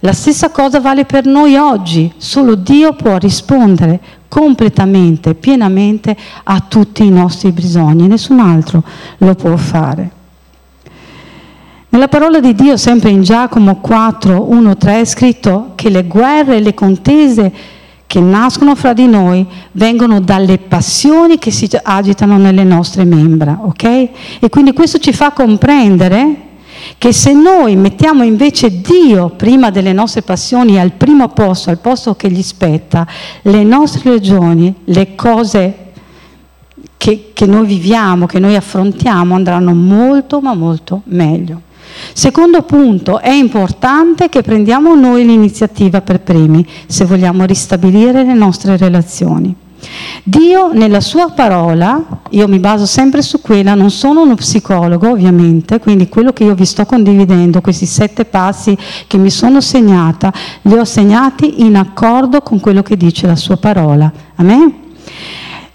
La 0.00 0.12
stessa 0.12 0.50
cosa 0.50 0.80
vale 0.80 1.04
per 1.04 1.24
noi 1.24 1.56
oggi, 1.56 2.12
solo 2.16 2.54
Dio 2.54 2.92
può 2.92 3.16
rispondere 3.16 4.00
completamente, 4.28 5.34
pienamente 5.34 6.16
a 6.44 6.60
tutti 6.60 7.04
i 7.04 7.10
nostri 7.10 7.50
bisogni, 7.50 8.06
nessun 8.06 8.38
altro 8.40 8.82
lo 9.18 9.34
può 9.34 9.56
fare. 9.56 10.10
Nella 11.88 12.08
parola 12.08 12.40
di 12.40 12.54
Dio, 12.54 12.76
sempre 12.76 13.08
in 13.08 13.22
Giacomo 13.22 13.76
4, 13.76 14.50
1, 14.50 14.76
3, 14.76 15.00
è 15.00 15.04
scritto 15.06 15.72
che 15.74 15.88
le 15.88 16.04
guerre 16.04 16.56
e 16.56 16.60
le 16.60 16.74
contese 16.74 17.52
che 18.06 18.20
nascono 18.20 18.74
fra 18.76 18.92
di 18.92 19.06
noi 19.06 19.44
vengono 19.72 20.20
dalle 20.20 20.58
passioni 20.58 21.38
che 21.38 21.50
si 21.50 21.68
agitano 21.82 22.36
nelle 22.38 22.64
nostre 22.64 23.04
membra, 23.04 23.58
ok? 23.62 23.84
E 23.84 24.48
quindi 24.48 24.72
questo 24.72 24.98
ci 24.98 25.12
fa 25.12 25.32
comprendere 25.32 26.44
che 26.98 27.12
se 27.12 27.32
noi 27.32 27.74
mettiamo 27.74 28.22
invece 28.22 28.80
Dio 28.80 29.30
prima 29.30 29.70
delle 29.70 29.92
nostre 29.92 30.22
passioni 30.22 30.78
al 30.78 30.92
primo 30.92 31.28
posto, 31.28 31.70
al 31.70 31.78
posto 31.78 32.14
che 32.14 32.30
gli 32.30 32.42
spetta, 32.42 33.06
le 33.42 33.64
nostre 33.64 34.10
ragioni, 34.10 34.72
le 34.84 35.14
cose 35.14 35.86
che, 36.96 37.30
che 37.32 37.46
noi 37.46 37.66
viviamo, 37.66 38.26
che 38.26 38.38
noi 38.38 38.54
affrontiamo, 38.54 39.34
andranno 39.34 39.74
molto 39.74 40.40
ma 40.40 40.54
molto 40.54 41.02
meglio. 41.06 41.62
Secondo 42.12 42.62
punto, 42.62 43.20
è 43.20 43.32
importante 43.32 44.28
che 44.28 44.42
prendiamo 44.42 44.94
noi 44.94 45.24
l'iniziativa 45.24 46.00
per 46.00 46.20
primi 46.20 46.66
se 46.86 47.04
vogliamo 47.04 47.44
ristabilire 47.44 48.24
le 48.24 48.34
nostre 48.34 48.76
relazioni. 48.76 49.54
Dio 50.22 50.72
nella 50.72 51.00
sua 51.00 51.30
parola, 51.30 52.02
io 52.30 52.48
mi 52.48 52.58
baso 52.58 52.86
sempre 52.86 53.22
su 53.22 53.40
quella, 53.40 53.74
non 53.74 53.90
sono 53.90 54.22
uno 54.22 54.34
psicologo 54.34 55.10
ovviamente, 55.10 55.78
quindi 55.78 56.08
quello 56.08 56.32
che 56.32 56.44
io 56.44 56.54
vi 56.54 56.64
sto 56.64 56.84
condividendo, 56.84 57.60
questi 57.60 57.86
sette 57.86 58.24
passi 58.24 58.76
che 59.06 59.18
mi 59.18 59.30
sono 59.30 59.60
segnata, 59.60 60.32
li 60.62 60.74
ho 60.74 60.84
segnati 60.84 61.62
in 61.64 61.76
accordo 61.76 62.40
con 62.40 62.58
quello 62.58 62.82
che 62.82 62.96
dice 62.96 63.26
la 63.26 63.36
sua 63.36 63.56
parola. 63.56 64.10
Amen? 64.36 64.74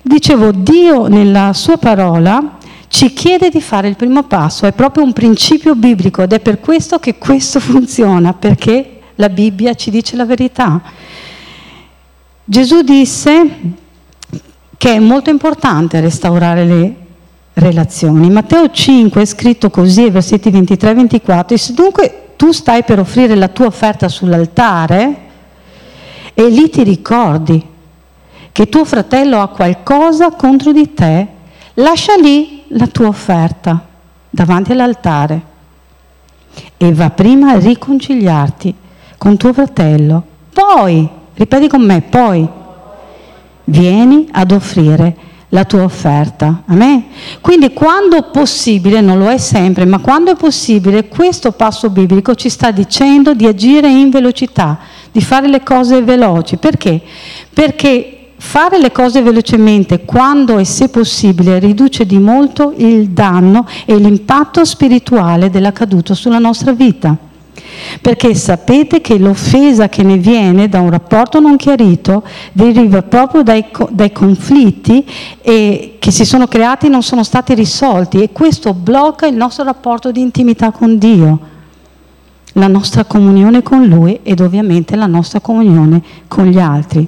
Dicevo, 0.01 0.51
Dio 0.51 1.07
nella 1.07 1.53
sua 1.53 1.77
parola 1.77 2.57
ci 2.91 3.13
chiede 3.13 3.49
di 3.49 3.61
fare 3.61 3.87
il 3.87 3.95
primo 3.95 4.23
passo, 4.23 4.65
è 4.65 4.73
proprio 4.73 5.05
un 5.05 5.13
principio 5.13 5.75
biblico 5.75 6.23
ed 6.23 6.33
è 6.33 6.41
per 6.41 6.59
questo 6.59 6.99
che 6.99 7.17
questo 7.17 7.61
funziona, 7.63 8.33
perché 8.33 8.99
la 9.15 9.29
Bibbia 9.29 9.73
ci 9.75 9.89
dice 9.89 10.17
la 10.17 10.25
verità. 10.25 10.81
Gesù 12.43 12.81
disse 12.81 13.59
che 14.75 14.93
è 14.93 14.99
molto 14.99 15.29
importante 15.29 16.01
restaurare 16.01 16.65
le 16.65 16.95
relazioni. 17.53 18.29
Matteo 18.29 18.69
5 18.69 19.21
è 19.21 19.25
scritto 19.25 19.69
così, 19.69 20.09
versetti 20.09 20.49
23 20.49 20.89
e 20.89 20.93
24, 20.93 21.55
e 21.55 21.57
se 21.57 21.73
dunque 21.73 22.33
tu 22.35 22.51
stai 22.51 22.83
per 22.83 22.99
offrire 22.99 23.35
la 23.35 23.47
tua 23.47 23.67
offerta 23.67 24.09
sull'altare 24.09 25.15
e 26.33 26.49
lì 26.49 26.69
ti 26.69 26.83
ricordi 26.83 27.65
che 28.51 28.67
tuo 28.67 28.83
fratello 28.83 29.39
ha 29.39 29.47
qualcosa 29.47 30.31
contro 30.31 30.73
di 30.73 30.93
te, 30.93 31.39
lascia 31.75 32.15
lì 32.15 32.63
la 32.69 32.87
tua 32.87 33.07
offerta 33.07 33.85
davanti 34.29 34.71
all'altare 34.71 35.49
e 36.77 36.93
va 36.93 37.09
prima 37.09 37.51
a 37.51 37.59
riconciliarti 37.59 38.73
con 39.17 39.37
tuo 39.37 39.53
fratello. 39.53 40.23
Poi, 40.51 41.07
ripeti 41.35 41.67
con 41.67 41.81
me, 41.81 42.01
poi 42.01 42.47
vieni 43.65 44.27
ad 44.31 44.51
offrire 44.51 45.15
la 45.49 45.65
tua 45.65 45.83
offerta. 45.83 46.63
Amen? 46.65 47.05
Quindi 47.39 47.71
quando 47.73 48.21
possibile, 48.23 49.01
non 49.01 49.19
lo 49.19 49.29
è 49.29 49.37
sempre, 49.37 49.85
ma 49.85 49.99
quando 49.99 50.31
è 50.31 50.35
possibile, 50.35 51.07
questo 51.07 51.51
passo 51.51 51.89
biblico 51.89 52.35
ci 52.35 52.49
sta 52.49 52.71
dicendo 52.71 53.33
di 53.33 53.45
agire 53.45 53.89
in 53.89 54.09
velocità, 54.09 54.79
di 55.11 55.21
fare 55.21 55.47
le 55.47 55.61
cose 55.61 56.01
veloci. 56.01 56.57
Perché? 56.57 57.01
Perché 57.53 58.20
fare 58.43 58.79
le 58.79 58.91
cose 58.91 59.21
velocemente 59.21 60.03
quando 60.03 60.57
e 60.57 60.65
se 60.65 60.89
possibile 60.89 61.59
riduce 61.59 62.07
di 62.07 62.17
molto 62.17 62.73
il 62.75 63.09
danno 63.09 63.67
e 63.85 63.95
l'impatto 63.95 64.65
spirituale 64.65 65.51
dell'accaduto 65.51 66.15
sulla 66.15 66.39
nostra 66.39 66.73
vita. 66.73 67.15
Perché 68.01 68.33
sapete 68.33 68.99
che 68.99 69.19
l'offesa 69.19 69.89
che 69.89 70.01
ne 70.01 70.17
viene 70.17 70.67
da 70.67 70.81
un 70.81 70.89
rapporto 70.89 71.39
non 71.39 71.55
chiarito 71.55 72.23
deriva 72.51 73.03
proprio 73.03 73.43
dai, 73.43 73.63
dai 73.89 74.11
conflitti 74.11 75.05
che 75.39 75.99
si 75.99 76.25
sono 76.25 76.47
creati 76.47 76.87
e 76.87 76.89
non 76.89 77.03
sono 77.03 77.23
stati 77.23 77.53
risolti 77.53 78.23
e 78.23 78.31
questo 78.31 78.73
blocca 78.73 79.27
il 79.27 79.35
nostro 79.35 79.63
rapporto 79.63 80.11
di 80.11 80.19
intimità 80.19 80.71
con 80.71 80.97
Dio, 80.97 81.39
la 82.53 82.67
nostra 82.67 83.05
comunione 83.05 83.61
con 83.61 83.85
Lui 83.85 84.19
ed 84.23 84.39
ovviamente 84.39 84.95
la 84.95 85.05
nostra 85.05 85.39
comunione 85.39 86.01
con 86.27 86.47
gli 86.47 86.59
altri. 86.59 87.07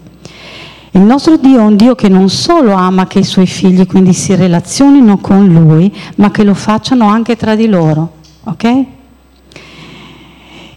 Il 0.95 1.01
nostro 1.01 1.37
Dio 1.37 1.57
è 1.57 1.63
un 1.63 1.75
Dio 1.75 1.95
che 1.95 2.07
non 2.07 2.29
solo 2.29 2.73
ama 2.73 3.07
che 3.07 3.17
i 3.17 3.23
suoi 3.23 3.47
figli 3.47 3.87
quindi 3.87 4.13
si 4.13 4.35
relazionino 4.35 5.17
con 5.17 5.47
Lui, 5.47 5.91
ma 6.17 6.29
che 6.29 6.43
lo 6.43 6.53
facciano 6.53 7.07
anche 7.07 7.35
tra 7.35 7.55
di 7.55 7.67
loro. 7.67 8.11
Ok? 8.43 8.63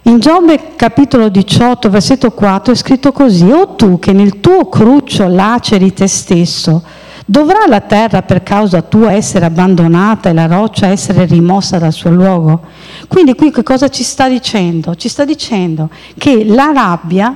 In 0.01 0.17
Giobbe 0.19 0.75
capitolo 0.75 1.29
18, 1.29 1.89
versetto 1.91 2.31
4 2.31 2.73
è 2.73 2.75
scritto 2.75 3.11
così, 3.11 3.47
o 3.51 3.75
tu 3.75 3.99
che 3.99 4.11
nel 4.11 4.39
tuo 4.39 4.67
cruccio 4.69 5.27
laceri 5.27 5.93
te 5.93 6.07
stesso, 6.07 6.81
dovrà 7.23 7.67
la 7.67 7.81
terra 7.81 8.23
per 8.23 8.41
causa 8.41 8.81
tua 8.81 9.11
essere 9.11 9.45
abbandonata 9.45 10.29
e 10.29 10.33
la 10.33 10.47
roccia 10.47 10.87
essere 10.87 11.25
rimossa 11.25 11.77
dal 11.77 11.93
suo 11.93 12.09
luogo? 12.09 12.61
Quindi 13.07 13.35
qui 13.35 13.51
che 13.51 13.61
cosa 13.61 13.87
ci 13.89 14.01
sta 14.01 14.27
dicendo? 14.27 14.95
Ci 14.95 15.09
sta 15.09 15.25
dicendo 15.25 15.91
che 16.17 16.43
la 16.43 16.71
rabbia 16.73 17.35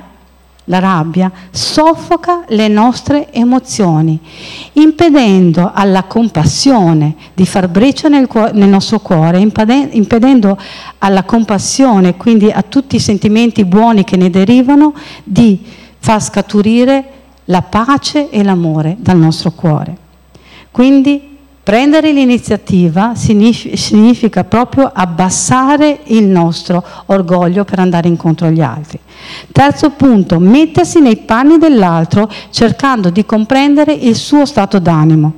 la 0.66 0.78
rabbia, 0.78 1.30
soffoca 1.50 2.44
le 2.48 2.68
nostre 2.68 3.32
emozioni, 3.32 4.18
impedendo 4.74 5.72
alla 5.74 6.04
compassione 6.04 7.14
di 7.34 7.44
far 7.46 7.68
breccia 7.68 8.08
nel, 8.08 8.28
nel 8.52 8.68
nostro 8.68 9.00
cuore, 9.00 9.38
impedendo 9.40 10.58
alla 10.98 11.24
compassione, 11.24 12.16
quindi 12.16 12.50
a 12.50 12.62
tutti 12.62 12.96
i 12.96 13.00
sentimenti 13.00 13.64
buoni 13.64 14.04
che 14.04 14.16
ne 14.16 14.30
derivano, 14.30 14.94
di 15.24 15.60
far 15.98 16.22
scaturire 16.22 17.04
la 17.46 17.62
pace 17.62 18.30
e 18.30 18.42
l'amore 18.42 18.96
dal 18.98 19.18
nostro 19.18 19.50
cuore. 19.50 19.96
Quindi 20.70 21.31
Prendere 21.64 22.10
l'iniziativa 22.10 23.12
significa 23.14 24.42
proprio 24.42 24.90
abbassare 24.92 26.00
il 26.06 26.24
nostro 26.24 26.84
orgoglio 27.06 27.64
per 27.64 27.78
andare 27.78 28.08
incontro 28.08 28.48
agli 28.48 28.60
altri. 28.60 28.98
Terzo 29.52 29.90
punto, 29.90 30.40
mettersi 30.40 30.98
nei 30.98 31.18
panni 31.18 31.58
dell'altro 31.58 32.28
cercando 32.50 33.10
di 33.10 33.24
comprendere 33.24 33.92
il 33.92 34.16
suo 34.16 34.44
stato 34.44 34.80
d'animo. 34.80 35.32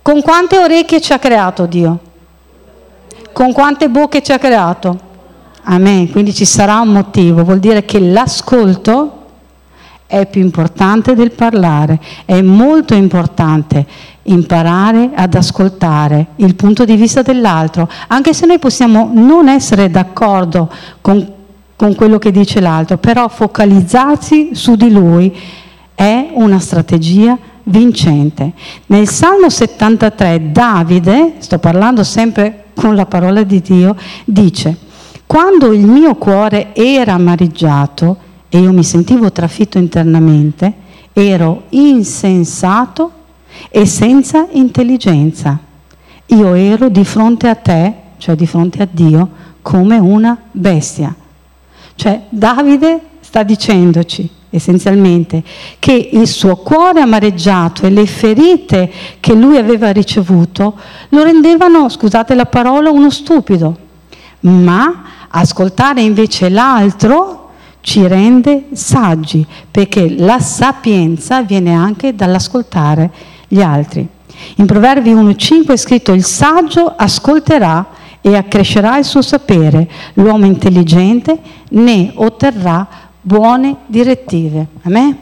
Con 0.00 0.22
quante 0.22 0.56
orecchie 0.56 1.00
ci 1.00 1.12
ha 1.12 1.18
creato 1.18 1.66
Dio? 1.66 1.98
Con 3.32 3.52
quante 3.52 3.88
bocche 3.88 4.22
ci 4.22 4.30
ha 4.30 4.38
creato? 4.38 4.96
Amen. 5.64 6.12
Quindi 6.12 6.32
ci 6.32 6.44
sarà 6.44 6.78
un 6.78 6.92
motivo, 6.92 7.42
vuol 7.42 7.58
dire 7.58 7.84
che 7.84 7.98
l'ascolto 7.98 9.22
è 10.06 10.26
più 10.26 10.42
importante 10.42 11.14
del 11.14 11.32
parlare, 11.32 11.98
è 12.24 12.40
molto 12.40 12.94
importante 12.94 14.12
imparare 14.24 15.10
ad 15.14 15.34
ascoltare 15.34 16.28
il 16.36 16.54
punto 16.54 16.84
di 16.84 16.96
vista 16.96 17.22
dell'altro, 17.22 17.88
anche 18.08 18.32
se 18.32 18.46
noi 18.46 18.58
possiamo 18.58 19.10
non 19.12 19.48
essere 19.48 19.90
d'accordo 19.90 20.70
con, 21.00 21.32
con 21.76 21.94
quello 21.94 22.18
che 22.18 22.30
dice 22.30 22.60
l'altro, 22.60 22.98
però 22.98 23.28
focalizzarsi 23.28 24.50
su 24.52 24.76
di 24.76 24.90
lui 24.90 25.34
è 25.94 26.30
una 26.34 26.58
strategia 26.58 27.36
vincente. 27.64 28.52
Nel 28.86 29.08
Salmo 29.08 29.48
73 29.48 30.52
Davide, 30.52 31.34
sto 31.38 31.58
parlando 31.58 32.02
sempre 32.02 32.64
con 32.74 32.94
la 32.94 33.06
parola 33.06 33.42
di 33.42 33.60
Dio, 33.60 33.96
dice, 34.24 34.76
quando 35.26 35.72
il 35.72 35.86
mio 35.86 36.14
cuore 36.16 36.74
era 36.74 37.14
amareggiato 37.14 38.16
e 38.48 38.58
io 38.58 38.72
mi 38.72 38.84
sentivo 38.84 39.32
trafitto 39.32 39.78
internamente, 39.78 40.72
ero 41.12 41.64
insensato 41.70 43.22
e 43.68 43.86
senza 43.86 44.46
intelligenza. 44.52 45.58
Io 46.26 46.54
ero 46.54 46.88
di 46.88 47.04
fronte 47.04 47.48
a 47.48 47.54
te, 47.54 47.92
cioè 48.18 48.34
di 48.34 48.46
fronte 48.46 48.82
a 48.82 48.88
Dio, 48.90 49.28
come 49.62 49.98
una 49.98 50.36
bestia. 50.50 51.14
Cioè 51.94 52.22
Davide 52.28 53.00
sta 53.20 53.42
dicendoci 53.42 54.30
essenzialmente 54.54 55.42
che 55.80 56.10
il 56.12 56.28
suo 56.28 56.56
cuore 56.56 57.00
amareggiato 57.00 57.86
e 57.86 57.90
le 57.90 58.06
ferite 58.06 58.90
che 59.18 59.34
lui 59.34 59.56
aveva 59.56 59.90
ricevuto 59.90 60.78
lo 61.08 61.24
rendevano, 61.24 61.88
scusate 61.88 62.34
la 62.34 62.46
parola, 62.46 62.90
uno 62.90 63.10
stupido. 63.10 63.76
Ma 64.40 65.02
ascoltare 65.28 66.02
invece 66.02 66.48
l'altro 66.48 67.50
ci 67.80 68.06
rende 68.06 68.68
saggi, 68.72 69.44
perché 69.70 70.14
la 70.16 70.38
sapienza 70.38 71.42
viene 71.42 71.74
anche 71.74 72.14
dall'ascoltare 72.14 73.10
gli 73.54 73.62
altri. 73.62 74.06
In 74.56 74.66
Proverbi 74.66 75.14
1,5 75.14 75.68
è 75.68 75.76
scritto 75.76 76.12
il 76.12 76.24
saggio 76.24 76.92
ascolterà 76.96 77.86
e 78.20 78.34
accrescerà 78.34 78.98
il 78.98 79.04
suo 79.04 79.22
sapere, 79.22 79.88
l'uomo 80.14 80.44
intelligente 80.44 81.38
ne 81.70 82.10
otterrà 82.16 82.86
buone 83.20 83.76
direttive. 83.86 84.66
Amen? 84.82 85.16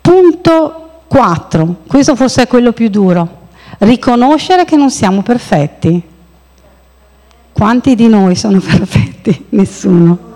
Punto 0.00 1.02
4, 1.06 1.76
questo 1.86 2.16
forse 2.16 2.42
è 2.42 2.46
quello 2.46 2.72
più 2.72 2.88
duro, 2.88 3.28
riconoscere 3.78 4.64
che 4.64 4.76
non 4.76 4.90
siamo 4.90 5.22
perfetti. 5.22 6.02
Quanti 7.52 7.94
di 7.94 8.08
noi 8.08 8.34
sono 8.34 8.58
perfetti? 8.64 9.46
Nessuno. 9.50 10.28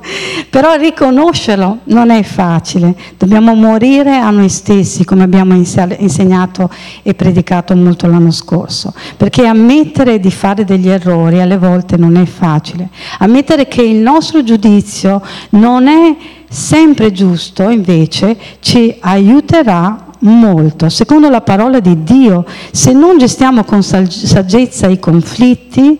Però 0.50 0.74
riconoscerlo 0.74 1.78
non 1.84 2.10
è 2.10 2.22
facile, 2.22 2.94
dobbiamo 3.16 3.54
morire 3.54 4.16
a 4.18 4.30
noi 4.30 4.48
stessi, 4.48 5.04
come 5.04 5.24
abbiamo 5.24 5.54
insegnato 5.54 6.70
e 7.02 7.14
predicato 7.14 7.74
molto 7.74 8.06
l'anno 8.06 8.30
scorso, 8.30 8.92
perché 9.16 9.46
ammettere 9.46 10.20
di 10.20 10.30
fare 10.30 10.64
degli 10.64 10.88
errori 10.88 11.40
alle 11.40 11.58
volte 11.58 11.96
non 11.96 12.16
è 12.16 12.24
facile. 12.26 12.90
Ammettere 13.18 13.66
che 13.66 13.82
il 13.82 13.96
nostro 13.96 14.44
giudizio 14.44 15.22
non 15.50 15.88
è 15.88 16.16
sempre 16.48 17.10
giusto, 17.10 17.68
invece, 17.70 18.36
ci 18.60 18.94
aiuterà 19.00 20.04
molto. 20.20 20.88
Secondo 20.88 21.28
la 21.30 21.40
parola 21.40 21.80
di 21.80 22.02
Dio, 22.04 22.44
se 22.70 22.92
non 22.92 23.18
gestiamo 23.18 23.64
con 23.64 23.82
saggezza 23.82 24.86
i 24.86 24.98
conflitti, 24.98 25.98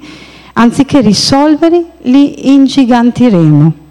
anziché 0.55 1.01
risolverli, 1.01 1.85
li 2.03 2.53
ingigantiremo. 2.53 3.83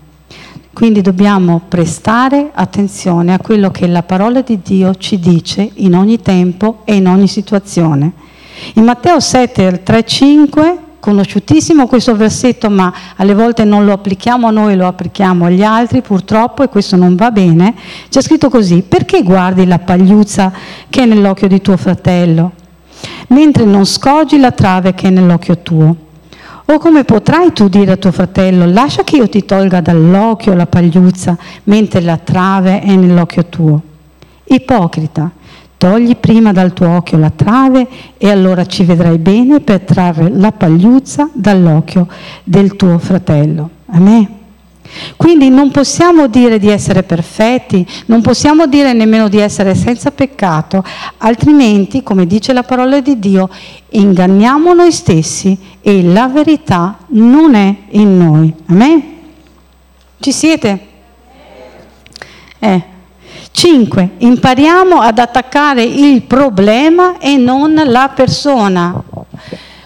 Quindi 0.74 1.02
dobbiamo 1.02 1.62
prestare 1.68 2.50
attenzione 2.52 3.34
a 3.34 3.40
quello 3.40 3.70
che 3.70 3.86
la 3.86 4.02
parola 4.02 4.42
di 4.42 4.60
Dio 4.64 4.96
ci 4.96 5.20
dice 5.20 5.70
in 5.76 5.96
ogni 5.96 6.20
tempo 6.20 6.82
e 6.84 6.96
in 6.96 7.08
ogni 7.08 7.28
situazione. 7.28 8.12
In 8.74 8.84
Matteo 8.84 9.20
7, 9.20 9.84
3, 9.84 10.04
5, 10.04 10.78
conosciutissimo 11.00 11.86
questo 11.86 12.16
versetto, 12.16 12.72
ma 12.72 12.92
alle 13.18 13.36
volte 13.36 13.66
non 13.66 13.86
lo 13.86 13.94
applichiamo 13.94 14.48
a 14.48 14.52
noi, 14.52 14.76
lo 14.76 14.88
applichiamo 14.88 15.46
agli 15.46 15.62
altri, 15.62 16.02
purtroppo, 16.02 16.64
e 16.64 16.70
questo 16.70 16.96
non 16.96 17.16
va 17.16 17.30
bene, 17.30 17.76
c'è 18.10 18.22
scritto 18.22 18.50
così, 18.50 18.82
perché 18.82 19.22
guardi 19.22 19.68
la 19.68 19.80
pagliuzza 19.80 20.52
che 20.90 21.04
è 21.04 21.06
nell'occhio 21.06 21.48
di 21.48 21.62
tuo 21.62 21.78
fratello, 21.78 22.54
mentre 23.28 23.66
non 23.66 23.86
scogli 23.86 24.40
la 24.40 24.52
trave 24.52 24.96
che 24.96 25.10
è 25.10 25.12
nell'occhio 25.12 25.60
tuo? 25.60 26.03
O 26.66 26.78
come 26.78 27.04
potrai 27.04 27.52
tu 27.52 27.68
dire 27.68 27.92
a 27.92 27.98
tuo 27.98 28.12
fratello, 28.12 28.66
lascia 28.66 29.04
che 29.04 29.18
io 29.18 29.28
ti 29.28 29.44
tolga 29.44 29.82
dall'occhio 29.82 30.54
la 30.54 30.66
pagliuzza, 30.66 31.38
mentre 31.66 32.02
la 32.02 32.18
trave 32.18 32.82
è 32.82 32.96
nell'occhio 32.96 33.46
tuo? 33.46 33.82
Ipocrita, 34.46 35.30
togli 35.78 36.16
prima 36.16 36.54
dal 36.54 36.72
tuo 36.72 36.90
occhio 36.90 37.18
la 37.18 37.32
trave 37.36 37.88
e 38.18 38.30
allora 38.30 38.66
ci 38.66 38.86
vedrai 38.86 39.18
bene 39.18 39.60
per 39.60 39.82
trarre 39.82 40.30
la 40.30 40.54
pagliuzza 40.54 41.30
dall'occhio 41.34 42.08
del 42.44 42.76
tuo 42.78 42.98
fratello. 42.98 43.70
Amen. 43.88 44.42
Quindi 45.16 45.50
non 45.50 45.72
possiamo 45.72 46.28
dire 46.28 46.60
di 46.60 46.70
essere 46.70 47.04
perfetti, 47.04 47.86
non 48.08 48.22
possiamo 48.22 48.68
dire 48.68 48.94
nemmeno 48.94 49.28
di 49.28 49.40
essere 49.40 49.76
senza 49.76 50.12
peccato, 50.12 50.84
altrimenti, 51.18 52.04
come 52.04 52.28
dice 52.28 52.54
la 52.54 52.64
parola 52.64 53.00
di 53.00 53.20
Dio, 53.20 53.50
inganniamo 53.90 54.74
noi 54.74 54.92
stessi 54.92 55.58
e 55.82 56.04
la 56.04 56.28
verità 56.28 56.98
non 57.10 57.56
è 57.56 57.76
in 57.90 58.18
noi. 58.18 58.54
Amen? 58.68 59.04
Ci 60.20 60.32
siete? 60.32 60.88
Eh. 62.60 62.92
5. 63.52 64.10
Impariamo 64.18 65.00
ad 65.00 65.20
attaccare 65.20 65.84
il 65.84 66.24
problema 66.24 67.20
e 67.20 67.38
non 67.38 67.80
la 67.86 68.12
persona. 68.14 69.04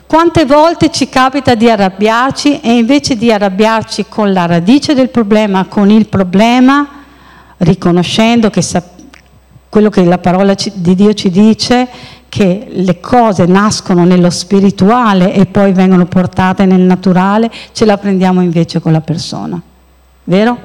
Quante 0.08 0.46
volte 0.46 0.90
ci 0.90 1.10
capita 1.10 1.54
di 1.54 1.70
arrabbiarci 1.70 2.62
e 2.62 2.78
invece 2.78 3.18
di 3.18 3.30
arrabbiarci 3.30 4.06
con 4.08 4.32
la 4.32 4.46
radice 4.46 4.94
del 4.94 5.10
problema, 5.10 5.66
con 5.66 5.90
il 5.90 6.08
problema, 6.08 6.88
riconoscendo 7.58 8.50
che 8.50 8.62
sa- 8.62 8.82
quello 9.68 9.90
che 9.90 10.06
la 10.06 10.18
parola 10.18 10.56
di 10.76 10.96
Dio 10.96 11.14
ci 11.14 11.30
dice, 11.30 11.90
che 12.30 12.68
le 12.70 13.02
cose 13.02 13.46
nascono 13.48 14.06
nello 14.06 14.30
spirituale 14.30 15.34
e 15.34 15.46
poi 15.46 15.74
vengono 15.74 16.06
portate 16.06 16.66
nel 16.66 16.80
naturale, 16.80 17.52
ce 17.74 17.84
la 17.84 17.98
prendiamo 17.98 18.42
invece 18.42 18.80
con 18.80 18.94
la 18.94 19.02
persona. 19.02 19.62
Vero? 20.24 20.58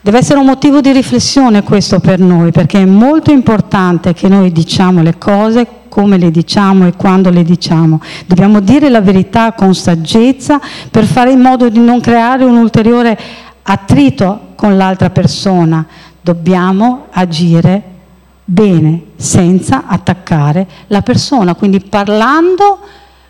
Deve 0.00 0.18
essere 0.18 0.38
un 0.38 0.46
motivo 0.46 0.80
di 0.80 0.92
riflessione 0.92 1.64
questo 1.64 1.98
per 1.98 2.20
noi, 2.20 2.52
perché 2.52 2.80
è 2.80 2.84
molto 2.84 3.32
importante 3.32 4.14
che 4.14 4.28
noi 4.28 4.52
diciamo 4.52 5.02
le 5.02 5.18
cose 5.18 5.66
come 5.96 6.18
le 6.18 6.30
diciamo 6.30 6.86
e 6.86 6.92
quando 6.92 7.30
le 7.30 7.42
diciamo. 7.42 8.02
Dobbiamo 8.26 8.60
dire 8.60 8.90
la 8.90 9.00
verità 9.00 9.52
con 9.52 9.74
saggezza 9.74 10.60
per 10.90 11.06
fare 11.06 11.30
in 11.30 11.40
modo 11.40 11.70
di 11.70 11.78
non 11.78 12.00
creare 12.00 12.44
un 12.44 12.58
ulteriore 12.58 13.18
attrito 13.62 14.48
con 14.56 14.76
l'altra 14.76 15.08
persona. 15.08 15.86
Dobbiamo 16.20 17.06
agire 17.12 17.82
bene, 18.44 19.04
senza 19.16 19.84
attaccare 19.86 20.66
la 20.88 21.00
persona, 21.00 21.54
quindi 21.54 21.80
parlando 21.80 22.78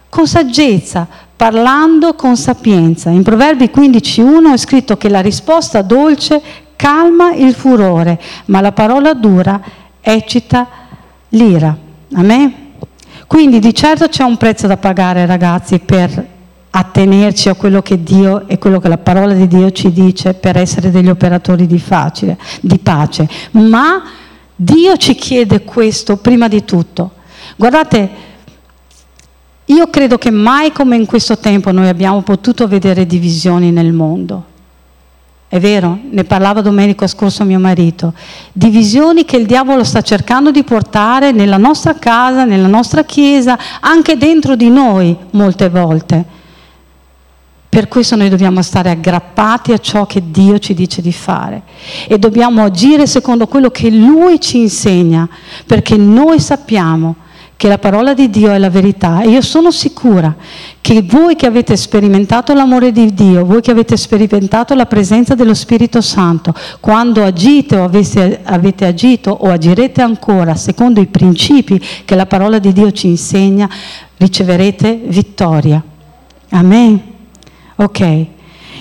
con 0.09 0.27
saggezza, 0.27 1.07
parlando 1.37 2.15
con 2.15 2.37
sapienza. 2.37 3.11
In 3.11 3.23
Proverbi 3.23 3.71
15.1 3.73 4.53
è 4.53 4.57
scritto 4.57 4.97
che 4.97 5.09
la 5.09 5.21
risposta 5.21 5.83
dolce 5.83 6.43
calma 6.75 7.33
il 7.33 7.55
furore, 7.55 8.21
ma 8.47 8.61
la 8.61 8.73
parola 8.73 9.15
dura 9.15 9.61
eccita 10.01 10.67
l'ira. 11.29 11.85
Amen? 12.15 12.55
Quindi 13.27 13.59
di 13.59 13.75
certo 13.75 14.09
c'è 14.09 14.23
un 14.23 14.37
prezzo 14.37 14.67
da 14.67 14.77
pagare 14.77 15.27
ragazzi 15.27 15.79
per 15.81 16.35
attenerci 16.71 17.49
a 17.49 17.55
quello 17.55 17.83
che 17.83 18.03
Dio 18.03 18.47
e 18.47 18.59
quello 18.59 18.79
che 18.79 18.89
la 18.89 18.99
parola 18.99 19.33
di 19.33 19.49
Dio 19.49 19.71
ci 19.73 19.93
dice 19.93 20.35
per 20.35 20.57
essere 20.57 20.91
degli 20.91 21.09
operatori 21.09 21.67
di, 21.67 21.79
facile, 21.79 22.39
di 22.61 22.79
pace. 22.79 23.29
Ma 23.53 24.03
Dio 24.55 24.97
ci 24.97 25.15
chiede 25.15 25.65
questo 25.65 26.19
prima 26.19 26.49
di 26.49 26.65
tutto. 26.65 27.13
Guardate, 27.57 28.11
io 29.65 29.91
credo 29.91 30.19
che 30.19 30.31
mai 30.31 30.71
come 30.71 30.97
in 30.97 31.07
questo 31.07 31.39
tempo 31.39 31.73
noi 31.73 31.89
abbiamo 31.89 32.23
potuto 32.23 32.69
vedere 32.69 33.07
divisioni 33.07 33.73
nel 33.73 33.93
mondo. 33.93 34.55
È 35.49 35.61
vero, 35.61 35.97
ne 36.11 36.25
parlava 36.25 36.61
domenica 36.61 37.07
scorso 37.07 37.45
mio 37.45 37.61
marito. 37.61 38.13
Divisioni 38.53 39.25
che 39.25 39.37
il 39.37 39.47
diavolo 39.47 39.85
sta 39.85 40.03
cercando 40.03 40.51
di 40.51 40.65
portare 40.65 41.31
nella 41.31 41.57
nostra 41.57 41.95
casa, 41.95 42.45
nella 42.45 42.67
nostra 42.67 43.05
chiesa, 43.05 43.57
anche 43.81 44.17
dentro 44.17 44.57
di 44.57 44.69
noi 44.69 45.17
molte 45.31 45.69
volte. 45.69 46.25
Per 47.69 47.87
questo 47.87 48.17
noi 48.17 48.29
dobbiamo 48.29 48.61
stare 48.63 48.91
aggrappati 48.91 49.73
a 49.73 49.79
ciò 49.79 50.05
che 50.05 50.23
Dio 50.31 50.59
ci 50.59 50.75
dice 50.75 51.01
di 51.01 51.13
fare 51.13 51.63
e 52.09 52.19
dobbiamo 52.19 52.65
agire 52.65 53.07
secondo 53.07 53.47
quello 53.47 53.71
che 53.71 53.89
Lui 53.91 54.41
ci 54.41 54.59
insegna, 54.59 55.29
perché 55.65 55.97
noi 55.97 56.41
sappiamo 56.41 57.17
che 57.57 57.69
la 57.69 57.79
parola 57.79 58.13
di 58.13 58.29
Dio 58.29 58.51
è 58.53 58.59
la 58.59 58.69
verità 58.69 59.23
e 59.23 59.31
io 59.31 59.41
sono 59.41 59.71
sicura 59.71 60.35
che 60.83 61.03
voi 61.03 61.37
che 61.37 61.47
avete 61.47 61.75
sperimentato 61.77 62.53
l'amore 62.53 62.93
di 62.93 63.15
Dio, 63.15 63.47
voi 63.47 63.63
che 63.63 63.71
avete 63.71 63.97
sperimentato 63.97 64.75
la 64.75 64.85
presenza 64.85 65.35
dello 65.35 65.55
Spirito 65.55 66.03
Santo, 66.03 66.55
quando 66.81 67.25
agite 67.25 67.77
o 67.77 67.85
avete, 67.85 68.41
avete 68.45 68.85
agito 68.85 69.31
o 69.31 69.51
agirete 69.51 70.03
ancora 70.03 70.55
secondo 70.55 71.01
i 71.01 71.07
principi 71.07 71.83
che 72.05 72.15
la 72.15 72.27
parola 72.27 72.59
di 72.59 72.73
Dio 72.73 72.93
ci 72.93 73.07
insegna, 73.07 73.69
riceverete 74.19 75.03
vittoria. 75.07 75.83
Amen. 76.51 77.01
Ok. 77.77 78.36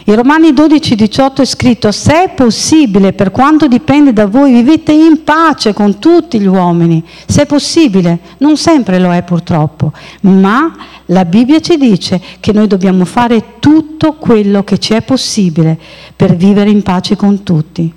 In 0.07 0.15
Romani 0.15 0.53
12, 0.53 0.93
18 0.93 1.41
è 1.41 1.45
scritto, 1.45 1.91
se 1.91 2.25
è 2.25 2.29
possibile, 2.29 3.13
per 3.13 3.31
quanto 3.31 3.67
dipende 3.67 4.13
da 4.13 4.27
voi, 4.27 4.53
vivete 4.53 4.91
in 4.91 5.23
pace 5.23 5.73
con 5.73 5.97
tutti 5.97 6.39
gli 6.39 6.45
uomini. 6.45 7.03
Se 7.25 7.41
è 7.41 7.45
possibile, 7.47 8.19
non 8.37 8.55
sempre 8.55 8.99
lo 8.99 9.11
è 9.11 9.23
purtroppo, 9.23 9.93
ma 10.21 10.75
la 11.07 11.25
Bibbia 11.25 11.59
ci 11.59 11.77
dice 11.77 12.21
che 12.39 12.53
noi 12.53 12.67
dobbiamo 12.67 13.03
fare 13.03 13.55
tutto 13.57 14.13
quello 14.13 14.63
che 14.63 14.77
ci 14.77 14.93
è 14.93 15.01
possibile 15.01 15.75
per 16.15 16.35
vivere 16.35 16.69
in 16.69 16.83
pace 16.83 17.15
con 17.15 17.41
tutti, 17.41 17.91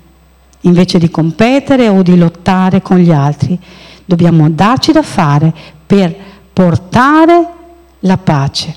invece 0.61 0.97
di 0.97 1.11
competere 1.11 1.89
o 1.89 2.01
di 2.01 2.17
lottare 2.17 2.81
con 2.81 2.97
gli 2.97 3.11
altri. 3.11 3.55
Dobbiamo 4.03 4.49
darci 4.49 4.91
da 4.91 5.03
fare 5.03 5.53
per 5.85 6.15
portare 6.51 7.47
la 7.99 8.17
pace. 8.17 8.75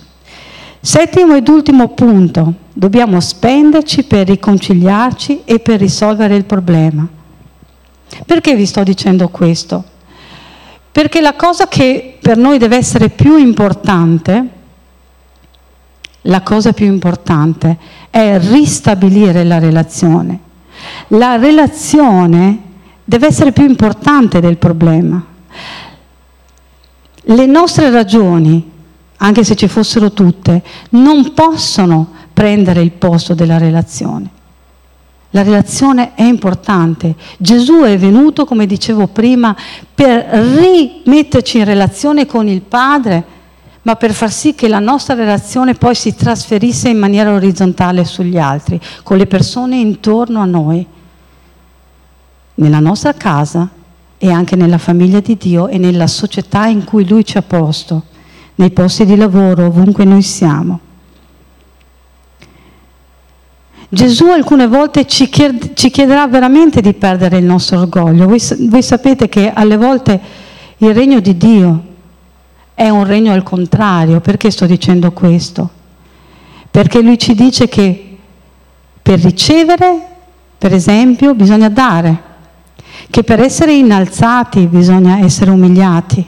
Settimo 0.80 1.34
ed 1.34 1.48
ultimo 1.48 1.88
punto, 1.88 2.54
dobbiamo 2.72 3.20
spenderci 3.20 4.04
per 4.04 4.26
riconciliarci 4.26 5.42
e 5.44 5.58
per 5.60 5.78
risolvere 5.78 6.36
il 6.36 6.44
problema. 6.44 7.06
Perché 8.26 8.54
vi 8.54 8.66
sto 8.66 8.82
dicendo 8.82 9.28
questo? 9.28 9.84
Perché 10.90 11.20
la 11.20 11.34
cosa 11.34 11.68
che 11.68 12.18
per 12.20 12.36
noi 12.36 12.58
deve 12.58 12.76
essere 12.76 13.08
più 13.08 13.36
importante, 13.36 14.48
la 16.22 16.42
cosa 16.42 16.72
più 16.72 16.86
importante 16.86 17.78
è 18.10 18.38
ristabilire 18.38 19.44
la 19.44 19.58
relazione. 19.58 20.38
La 21.08 21.36
relazione 21.36 22.60
deve 23.04 23.26
essere 23.26 23.52
più 23.52 23.64
importante 23.64 24.40
del 24.40 24.58
problema. 24.58 25.24
Le 27.24 27.46
nostre 27.46 27.90
ragioni 27.90 28.70
anche 29.22 29.44
se 29.44 29.54
ci 29.54 29.68
fossero 29.68 30.12
tutte, 30.12 30.62
non 30.90 31.32
possono 31.32 32.10
prendere 32.42 32.82
il 32.82 32.90
posto 32.90 33.34
della 33.34 33.56
relazione. 33.56 34.28
La 35.30 35.44
relazione 35.44 36.14
è 36.16 36.24
importante. 36.24 37.14
Gesù 37.38 37.82
è 37.82 37.96
venuto, 37.96 38.44
come 38.44 38.66
dicevo 38.66 39.06
prima, 39.06 39.54
per 39.94 40.24
rimetterci 40.24 41.58
in 41.58 41.64
relazione 41.64 42.26
con 42.26 42.48
il 42.48 42.62
Padre, 42.62 43.24
ma 43.82 43.94
per 43.94 44.12
far 44.12 44.32
sì 44.32 44.56
che 44.56 44.66
la 44.66 44.80
nostra 44.80 45.14
relazione 45.14 45.74
poi 45.74 45.94
si 45.94 46.16
trasferisse 46.16 46.88
in 46.88 46.98
maniera 46.98 47.32
orizzontale 47.32 48.04
sugli 48.04 48.38
altri, 48.38 48.80
con 49.04 49.18
le 49.18 49.28
persone 49.28 49.76
intorno 49.76 50.40
a 50.40 50.44
noi, 50.44 50.84
nella 52.56 52.80
nostra 52.80 53.12
casa 53.14 53.68
e 54.18 54.30
anche 54.32 54.56
nella 54.56 54.78
famiglia 54.78 55.20
di 55.20 55.36
Dio 55.36 55.68
e 55.68 55.78
nella 55.78 56.08
società 56.08 56.66
in 56.66 56.82
cui 56.82 57.06
Lui 57.06 57.24
ci 57.24 57.38
ha 57.38 57.42
posto 57.42 58.02
nei 58.56 58.72
posti 58.72 59.04
di 59.04 59.14
lavoro, 59.14 59.66
ovunque 59.66 60.04
noi 60.04 60.22
siamo. 60.22 60.90
Gesù 63.94 64.24
alcune 64.28 64.66
volte 64.68 65.04
ci, 65.04 65.28
chiederà 65.28 66.26
veramente 66.26 66.80
di 66.80 66.94
perdere 66.94 67.36
il 67.36 67.44
nostro 67.44 67.80
orgoglio. 67.80 68.26
Voi, 68.26 68.40
voi 68.60 68.82
sapete 68.82 69.28
che 69.28 69.52
alle 69.52 69.76
volte 69.76 70.18
il 70.78 70.94
regno 70.94 71.20
di 71.20 71.36
Dio 71.36 71.82
è 72.72 72.88
un 72.88 73.04
regno 73.04 73.34
al 73.34 73.42
contrario. 73.42 74.20
Perché 74.20 74.50
sto 74.50 74.64
dicendo 74.64 75.12
questo? 75.12 75.68
Perché 76.70 77.02
lui 77.02 77.18
ci 77.18 77.34
dice 77.34 77.68
che 77.68 78.16
per 79.02 79.20
ricevere, 79.20 80.06
per 80.56 80.72
esempio, 80.72 81.34
bisogna 81.34 81.68
dare, 81.68 82.22
che 83.10 83.22
per 83.22 83.40
essere 83.40 83.74
innalzati 83.74 84.68
bisogna 84.68 85.18
essere 85.18 85.50
umiliati. 85.50 86.26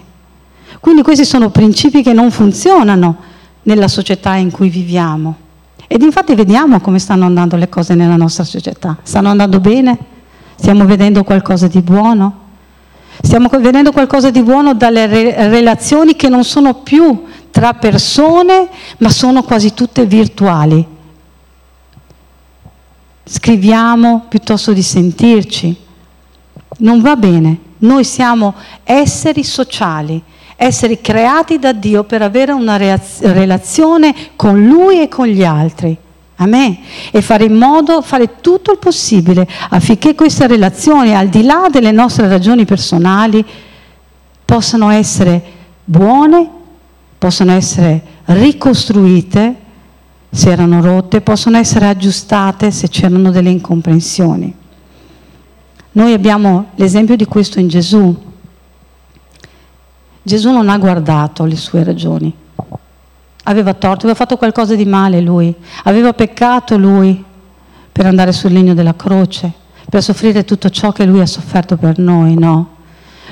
Quindi 0.81 1.00
questi 1.00 1.24
sono 1.24 1.48
principi 1.48 2.03
che 2.03 2.12
non 2.12 2.31
funzionano 2.31 3.16
nella 3.62 3.88
società 3.88 4.35
in 4.35 4.50
cui 4.50 4.68
viviamo. 4.68 5.43
Ed 5.86 6.02
infatti 6.02 6.34
vediamo 6.34 6.80
come 6.80 6.98
stanno 6.98 7.24
andando 7.24 7.56
le 7.56 7.68
cose 7.68 7.94
nella 7.94 8.16
nostra 8.16 8.44
società. 8.44 8.98
Stanno 9.02 9.28
andando 9.28 9.60
bene? 9.60 9.98
Stiamo 10.56 10.84
vedendo 10.84 11.24
qualcosa 11.24 11.66
di 11.66 11.80
buono? 11.82 12.42
Stiamo 13.20 13.48
vedendo 13.48 13.92
qualcosa 13.92 14.30
di 14.30 14.42
buono 14.42 14.74
dalle 14.74 15.06
re- 15.06 15.48
relazioni 15.48 16.16
che 16.16 16.28
non 16.28 16.44
sono 16.44 16.74
più 16.74 17.24
tra 17.50 17.74
persone, 17.74 18.68
ma 18.98 19.08
sono 19.10 19.42
quasi 19.42 19.72
tutte 19.74 20.06
virtuali. 20.06 20.87
Scriviamo 23.24 24.26
piuttosto 24.28 24.72
di 24.72 24.82
sentirci. 24.82 25.76
Non 26.78 27.00
va 27.00 27.16
bene. 27.16 27.58
Noi 27.78 28.04
siamo 28.04 28.54
esseri 28.82 29.44
sociali 29.44 30.22
essere 30.57 31.00
creati 31.00 31.59
da 31.59 31.73
Dio 31.73 32.05
per 32.05 32.23
avere 32.23 32.52
una 32.52 32.77
relazione 32.77 34.15
con 34.37 34.65
Lui 34.65 35.00
e 35.00 35.09
con 35.09 35.27
gli 35.27 35.44
altri. 35.44 35.96
a 36.37 36.46
me 36.46 36.81
e 37.13 37.23
fare 37.23 37.44
in 37.44 37.55
modo, 37.55 38.02
fare 38.02 38.40
tutto 38.40 38.73
il 38.73 38.79
possibile 38.79 39.46
affinché 39.71 40.15
queste 40.15 40.46
relazioni, 40.46 41.15
al 41.15 41.29
di 41.29 41.44
là 41.44 41.69
delle 41.71 41.92
nostre 41.92 42.27
ragioni 42.27 42.65
personali, 42.65 43.44
possano 44.44 44.90
essere 44.90 45.42
buone, 45.85 46.48
possano 47.19 47.52
essere 47.52 48.02
ricostruite 48.27 49.63
se 50.31 50.50
erano 50.50 50.81
rotte, 50.81 51.21
possono 51.21 51.57
essere 51.57 51.87
aggiustate 51.87 52.73
se 52.73 52.88
c'erano 52.88 53.31
delle 53.31 53.50
incomprensioni. 53.50 54.52
Noi 55.92 56.13
abbiamo 56.13 56.71
l'esempio 56.75 57.15
di 57.15 57.25
questo 57.25 57.61
in 57.61 57.69
Gesù. 57.69 58.33
Gesù 60.25 60.50
non 60.50 60.68
ha 60.68 60.79
guardato 60.79 61.44
le 61.44 61.56
sue 61.56 61.85
ragioni 61.85 62.35
aveva 63.44 63.75
torto, 63.75 64.04
aveva 64.06 64.14
fatto 64.14 64.37
qualcosa 64.37 64.75
di 64.75 64.85
male 64.85 65.20
lui, 65.20 65.54
aveva 65.85 66.12
peccato 66.12 66.77
lui 66.77 67.22
per 67.90 68.06
andare 68.06 68.33
sul 68.33 68.52
legno 68.52 68.75
della 68.75 68.94
croce, 68.94 69.52
per 69.88 70.02
soffrire 70.02 70.44
tutto 70.44 70.70
ciò 70.70 70.92
che 70.92 71.04
lui 71.04 71.20
ha 71.20 71.27
sofferto 71.27 71.77
per 71.77 71.98
noi, 71.98 72.35
no. 72.35 72.72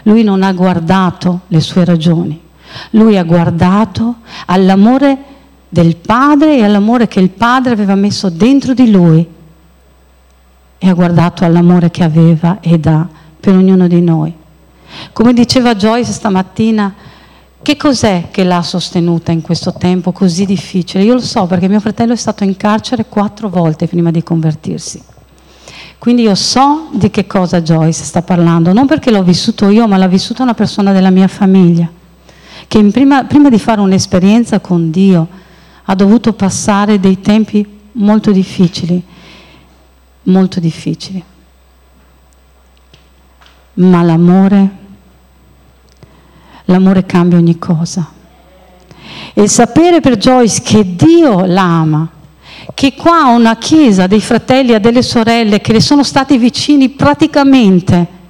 Lui 0.05 0.23
non 0.23 0.43
ha 0.43 0.53
guardato 0.53 1.43
le 1.49 1.61
sue 1.61 1.85
ragioni, 1.85 2.41
lui 2.91 3.17
ha 3.17 3.25
guardato 3.25 4.17
all'amore 4.47 5.31
del 5.69 5.97
Padre 5.97 6.57
e 6.59 6.65
all'amore 6.65 7.09
che 7.09 7.21
il 7.21 7.31
Padre 7.31 7.73
aveva 7.73 7.95
messo 7.95 8.29
dentro 8.29 8.75
di 8.75 8.91
lui 8.91 9.27
e 10.79 10.89
ha 10.89 10.93
guardato 10.93 11.45
all'amore 11.45 11.91
che 11.91 12.03
aveva 12.03 12.59
e 12.61 12.79
dà 12.79 13.07
per 13.41 13.55
ognuno 13.55 13.87
di 13.87 14.01
noi. 14.01 14.35
Come 15.13 15.33
diceva 15.33 15.75
Joyce 15.75 16.13
stamattina, 16.13 16.95
che 17.63 17.77
cos'è 17.77 18.29
che 18.31 18.43
l'ha 18.43 18.63
sostenuta 18.63 19.31
in 19.31 19.41
questo 19.41 19.73
tempo 19.73 20.11
così 20.11 20.45
difficile? 20.45 21.05
Io 21.05 21.15
lo 21.15 21.21
so 21.21 21.47
perché 21.47 21.69
mio 21.69 21.79
fratello 21.79 22.13
è 22.13 22.17
stato 22.17 22.43
in 22.43 22.57
carcere 22.57 23.07
quattro 23.07 23.49
volte 23.49 23.87
prima 23.87 24.11
di 24.11 24.23
convertirsi. 24.23 25.03
Quindi 25.97 26.23
io 26.23 26.35
so 26.35 26.89
di 26.91 27.11
che 27.11 27.29
cosa 27.29 27.63
Joyce 27.63 28.03
sta 28.03 28.23
parlando, 28.23 28.73
non 28.73 28.87
perché 28.87 29.13
l'ho 29.13 29.23
vissuto 29.23 29.69
io, 29.69 29.87
ma 29.87 29.97
l'ha 29.97 30.09
vissuta 30.09 30.43
una 30.43 30.55
persona 30.55 30.91
della 30.91 31.11
mia 31.11 31.29
famiglia, 31.29 31.89
che 32.67 32.83
prima, 32.87 33.23
prima 33.23 33.49
di 33.49 33.59
fare 33.61 33.81
un'esperienza 33.81 34.59
con 34.59 34.91
Dio 34.91 35.29
ha 35.85 35.95
dovuto 35.95 36.33
passare 36.33 36.99
dei 36.99 37.21
tempi 37.21 37.65
molto 37.93 38.33
difficili, 38.33 39.01
molto 40.25 40.59
difficili. 40.59 41.23
Ma 43.75 44.03
l'amore 44.03 44.81
l'amore 46.67 47.05
cambia 47.07 47.39
ogni 47.39 47.59
cosa. 47.59 48.11
E 49.35 49.49
sapere 49.49 50.01
per 50.01 50.17
Joyce 50.17 50.63
che 50.63 50.95
Dio 50.95 51.45
l'ama, 51.45 52.09
che 52.75 52.95
qua 52.95 53.25
ha 53.25 53.29
una 53.29 53.57
chiesa 53.57 54.07
dei 54.07 54.21
fratelli 54.21 54.73
e 54.73 54.81
delle 54.81 55.03
sorelle 55.03 55.61
che 55.61 55.73
le 55.73 55.81
sono 55.81 56.03
stati 56.03 56.37
vicini 56.39 56.91
praticamente, 56.91 58.21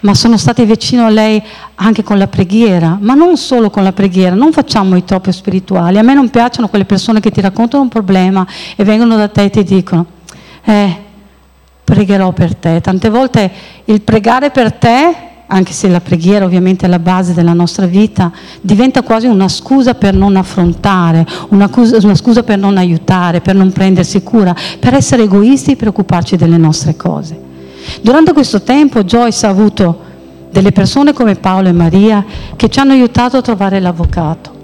ma 0.00 0.14
sono 0.14 0.36
stati 0.36 0.64
vicini 0.64 1.02
a 1.02 1.08
lei 1.08 1.42
anche 1.76 2.02
con 2.02 2.18
la 2.18 2.28
preghiera, 2.28 2.98
ma 3.00 3.14
non 3.14 3.36
solo 3.36 3.70
con 3.70 3.82
la 3.82 3.92
preghiera, 3.92 4.34
non 4.34 4.52
facciamo 4.52 4.96
i 4.96 5.04
troppo 5.04 5.32
spirituali. 5.32 5.98
A 5.98 6.02
me 6.02 6.14
non 6.14 6.30
piacciono 6.30 6.68
quelle 6.68 6.84
persone 6.84 7.20
che 7.20 7.30
ti 7.30 7.40
raccontano 7.40 7.82
un 7.82 7.88
problema 7.88 8.46
e 8.76 8.84
vengono 8.84 9.16
da 9.16 9.28
te 9.28 9.44
e 9.44 9.50
ti 9.50 9.64
dicono, 9.64 10.06
eh, 10.64 10.96
pregherò 11.82 12.32
per 12.32 12.54
te. 12.54 12.80
Tante 12.80 13.08
volte 13.08 13.50
il 13.86 14.02
pregare 14.02 14.50
per 14.50 14.72
te 14.72 15.14
anche 15.48 15.72
se 15.72 15.88
la 15.88 16.00
preghiera 16.00 16.44
ovviamente 16.44 16.86
è 16.86 16.88
la 16.88 16.98
base 16.98 17.32
della 17.32 17.52
nostra 17.52 17.86
vita, 17.86 18.32
diventa 18.60 19.02
quasi 19.02 19.26
una 19.26 19.48
scusa 19.48 19.94
per 19.94 20.14
non 20.14 20.36
affrontare, 20.36 21.24
una, 21.50 21.70
una 21.74 22.14
scusa 22.14 22.42
per 22.42 22.58
non 22.58 22.76
aiutare, 22.76 23.40
per 23.40 23.54
non 23.54 23.70
prendersi 23.70 24.22
cura, 24.22 24.54
per 24.80 24.94
essere 24.94 25.24
egoisti 25.24 25.72
e 25.72 25.76
preoccuparci 25.76 26.36
delle 26.36 26.56
nostre 26.56 26.96
cose. 26.96 27.44
Durante 28.00 28.32
questo 28.32 28.62
tempo 28.62 29.04
Joyce 29.04 29.46
ha 29.46 29.50
avuto 29.50 30.00
delle 30.50 30.72
persone 30.72 31.12
come 31.12 31.36
Paolo 31.36 31.68
e 31.68 31.72
Maria 31.72 32.24
che 32.56 32.68
ci 32.68 32.80
hanno 32.80 32.92
aiutato 32.92 33.36
a 33.36 33.42
trovare 33.42 33.78
l'avvocato. 33.78 34.54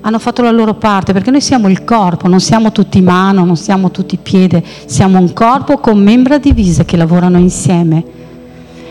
Hanno 0.00 0.18
fatto 0.18 0.40
la 0.42 0.52
loro 0.52 0.74
parte 0.74 1.12
perché 1.12 1.30
noi 1.30 1.42
siamo 1.42 1.68
il 1.68 1.84
corpo, 1.84 2.28
non 2.28 2.40
siamo 2.40 2.72
tutti 2.72 3.02
mano, 3.02 3.44
non 3.44 3.56
siamo 3.56 3.90
tutti 3.90 4.16
piede, 4.16 4.64
siamo 4.86 5.18
un 5.18 5.34
corpo 5.34 5.78
con 5.78 6.02
membra 6.02 6.38
divise 6.38 6.86
che 6.86 6.96
lavorano 6.96 7.36
insieme 7.36 8.16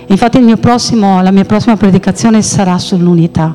Infatti 0.09 0.39
prossimo, 0.57 1.21
la 1.21 1.31
mia 1.31 1.43
prossima 1.43 1.75
predicazione 1.75 2.41
sarà 2.41 2.77
sull'unità. 2.77 3.53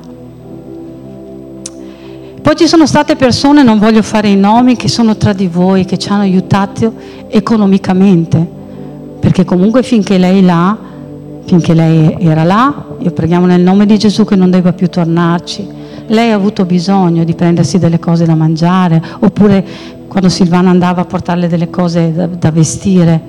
Poi 2.42 2.57
ci 2.57 2.66
sono 2.66 2.86
state 2.86 3.16
persone, 3.16 3.62
non 3.62 3.78
voglio 3.78 4.03
fare 4.03 4.28
i 4.28 4.36
nomi, 4.36 4.76
che 4.76 4.88
sono 4.88 5.16
tra 5.16 5.32
di 5.32 5.46
voi, 5.46 5.86
che 5.86 5.96
ci 5.96 6.11
hanno 6.11 6.22
aiutato 6.22 6.92
economicamente, 7.28 8.46
perché 9.18 9.44
comunque 9.44 9.82
finché 9.82 10.18
lei 10.18 10.42
là, 10.42 10.76
finché 11.46 11.72
lei 11.72 12.16
era 12.18 12.44
là, 12.44 12.84
io 12.98 13.11
preghiamo 13.12 13.46
nel 13.46 13.62
nome 13.62 13.86
di 13.86 13.96
Gesù 13.96 14.24
che 14.24 14.36
non 14.36 14.50
debba 14.50 14.74
più 14.74 14.90
tornarci. 14.90 15.66
Lei 16.09 16.32
ha 16.32 16.34
avuto 16.34 16.66
bisogno 16.66 17.24
di 17.24 17.34
prendersi 17.34 17.78
delle 17.78 17.98
cose 17.98 18.26
da 18.26 18.34
mangiare, 18.34 19.03
oppure 19.20 19.64
quando 20.07 20.28
Silvana 20.28 20.68
andava 20.68 21.00
a 21.00 21.05
portarle 21.07 21.48
delle 21.48 21.70
cose 21.70 22.12
da, 22.12 22.26
da 22.26 22.50
vestire, 22.50 23.20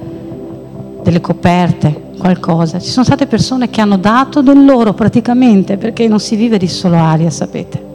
delle 1.04 1.22
coperte 1.22 2.03
qualcosa. 2.18 2.80
Ci 2.80 2.90
sono 2.90 3.06
state 3.06 3.28
persone 3.28 3.70
che 3.70 3.82
hanno 3.82 3.98
dato 3.98 4.42
del 4.42 4.64
loro 4.64 4.94
praticamente, 4.94 5.78
perché 5.78 6.08
non 6.08 6.20
si 6.20 6.36
vive 6.36 6.58
di 6.58 6.68
solo 6.68 6.98
aria, 6.98 7.30
sapete. 7.30 7.92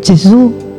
Gesù 0.00 0.69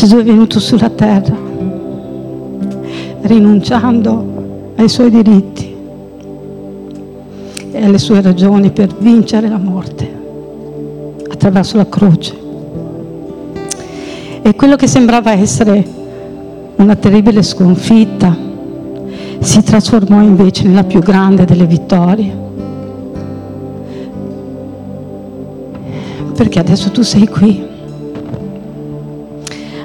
Gesù 0.00 0.16
è 0.16 0.24
venuto 0.24 0.58
sulla 0.60 0.88
terra 0.88 1.36
rinunciando 3.20 4.72
ai 4.76 4.88
suoi 4.88 5.10
diritti 5.10 5.76
e 7.70 7.84
alle 7.84 7.98
sue 7.98 8.22
ragioni 8.22 8.70
per 8.70 8.96
vincere 8.98 9.50
la 9.50 9.58
morte 9.58 10.10
attraverso 11.30 11.76
la 11.76 11.86
croce. 11.86 12.34
E 14.40 14.54
quello 14.54 14.76
che 14.76 14.86
sembrava 14.86 15.32
essere 15.32 15.86
una 16.76 16.96
terribile 16.96 17.42
sconfitta 17.42 18.34
si 19.38 19.62
trasformò 19.62 20.22
invece 20.22 20.66
nella 20.66 20.84
più 20.84 21.00
grande 21.00 21.44
delle 21.44 21.66
vittorie. 21.66 22.34
Perché 26.34 26.58
adesso 26.58 26.90
tu 26.90 27.02
sei 27.02 27.28
qui 27.28 27.68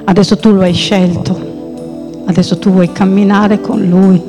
Adesso 0.08 0.36
tu 0.36 0.52
lo 0.52 0.60
hai 0.60 0.72
scelto, 0.72 1.36
adesso 2.26 2.58
tu 2.58 2.70
vuoi 2.70 2.92
camminare 2.92 3.60
con 3.60 3.84
lui, 3.84 4.22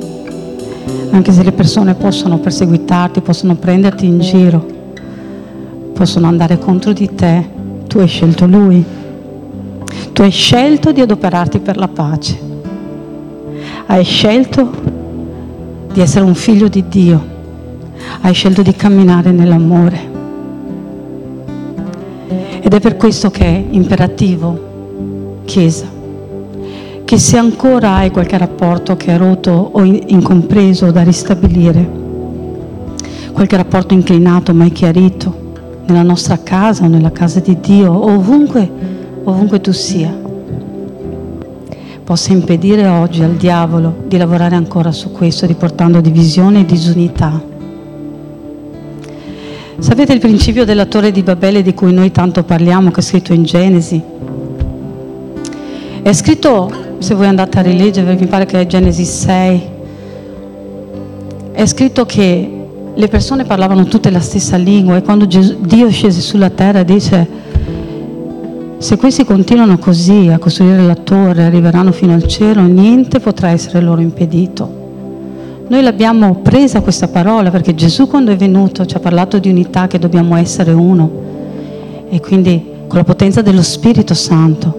anche 1.10 1.30
se 1.30 1.44
le 1.44 1.52
persone 1.52 1.94
possono 1.94 2.38
perseguitarti, 2.38 3.20
possono 3.20 3.54
prenderti 3.54 4.04
in 4.04 4.18
giro, 4.18 4.66
possono 5.92 6.26
andare 6.26 6.58
contro 6.58 6.92
di 6.92 7.14
te, 7.14 7.48
tu 7.86 7.98
hai 7.98 8.08
scelto 8.08 8.46
lui. 8.46 8.84
Tu 10.12 10.22
hai 10.22 10.30
scelto 10.32 10.90
di 10.90 11.00
adoperarti 11.00 11.60
per 11.60 11.76
la 11.76 11.86
pace. 11.86 12.36
Hai 13.86 14.02
scelto 14.02 14.68
di 15.92 16.00
essere 16.00 16.24
un 16.24 16.34
figlio 16.34 16.66
di 16.66 16.84
Dio. 16.88 17.24
Hai 18.22 18.34
scelto 18.34 18.62
di 18.62 18.74
camminare 18.74 19.30
nell'amore. 19.30 20.16
Ed 22.60 22.74
è 22.74 22.80
per 22.80 22.96
questo 22.96 23.30
che 23.30 23.44
è 23.44 23.64
imperativo 23.70 24.67
Chiesa, 25.48 25.86
che 27.06 27.16
se 27.16 27.38
ancora 27.38 27.94
hai 27.94 28.10
qualche 28.10 28.36
rapporto 28.36 28.98
che 28.98 29.14
è 29.14 29.16
rotto 29.16 29.50
o 29.50 29.82
incompreso 29.82 30.90
da 30.90 31.02
ristabilire, 31.02 31.88
qualche 33.32 33.56
rapporto 33.56 33.94
inclinato 33.94 34.52
mai 34.52 34.70
chiarito 34.72 35.54
nella 35.86 36.02
nostra 36.02 36.38
casa 36.42 36.84
o 36.84 36.88
nella 36.88 37.12
casa 37.12 37.40
di 37.40 37.56
Dio, 37.60 37.90
ovunque, 37.90 38.70
ovunque 39.24 39.62
tu 39.62 39.72
sia, 39.72 40.14
possa 42.04 42.32
impedire 42.32 42.86
oggi 42.86 43.22
al 43.22 43.36
diavolo 43.36 44.02
di 44.06 44.18
lavorare 44.18 44.54
ancora 44.54 44.92
su 44.92 45.12
questo, 45.12 45.46
riportando 45.46 46.02
divisione 46.02 46.60
e 46.60 46.66
disunità. 46.66 47.42
Sapete 49.78 50.12
il 50.12 50.20
principio 50.20 50.66
della 50.66 50.84
torre 50.84 51.10
di 51.10 51.22
Babele 51.22 51.62
di 51.62 51.72
cui 51.72 51.94
noi 51.94 52.12
tanto 52.12 52.42
parliamo, 52.42 52.90
che 52.90 53.00
è 53.00 53.02
scritto 53.02 53.32
in 53.32 53.44
Genesi? 53.44 54.16
È 56.02 56.12
scritto 56.12 56.70
se 56.98 57.14
voi 57.14 57.26
andate 57.26 57.58
a 57.58 57.62
rileggere, 57.62 58.14
mi 58.14 58.26
pare 58.26 58.46
che 58.46 58.60
è 58.60 58.66
Genesi 58.66 59.04
6, 59.04 59.62
è 61.52 61.66
scritto 61.66 62.06
che 62.06 62.52
le 62.94 63.08
persone 63.08 63.44
parlavano 63.44 63.84
tutte 63.84 64.10
la 64.10 64.20
stessa 64.20 64.56
lingua 64.56 64.96
e 64.96 65.02
quando 65.02 65.26
Gesù, 65.26 65.56
Dio 65.60 65.90
scese 65.90 66.20
sulla 66.20 66.50
terra 66.50 66.82
dice 66.84 67.26
se 68.78 68.96
questi 68.96 69.24
continuano 69.24 69.76
così 69.78 70.28
a 70.28 70.38
costruire 70.38 70.82
la 70.82 70.94
torre, 70.94 71.44
arriveranno 71.44 71.90
fino 71.90 72.14
al 72.14 72.28
cielo, 72.28 72.62
niente 72.62 73.18
potrà 73.18 73.48
essere 73.48 73.80
loro 73.80 74.00
impedito. 74.00 74.76
Noi 75.66 75.82
l'abbiamo 75.82 76.36
presa 76.36 76.80
questa 76.80 77.08
parola 77.08 77.50
perché 77.50 77.74
Gesù 77.74 78.06
quando 78.06 78.30
è 78.30 78.36
venuto 78.36 78.86
ci 78.86 78.96
ha 78.96 79.00
parlato 79.00 79.38
di 79.40 79.50
unità 79.50 79.88
che 79.88 79.98
dobbiamo 79.98 80.36
essere 80.36 80.70
uno 80.70 81.10
e 82.08 82.20
quindi 82.20 82.64
con 82.86 82.98
la 82.98 83.04
potenza 83.04 83.42
dello 83.42 83.62
Spirito 83.62 84.14
Santo 84.14 84.77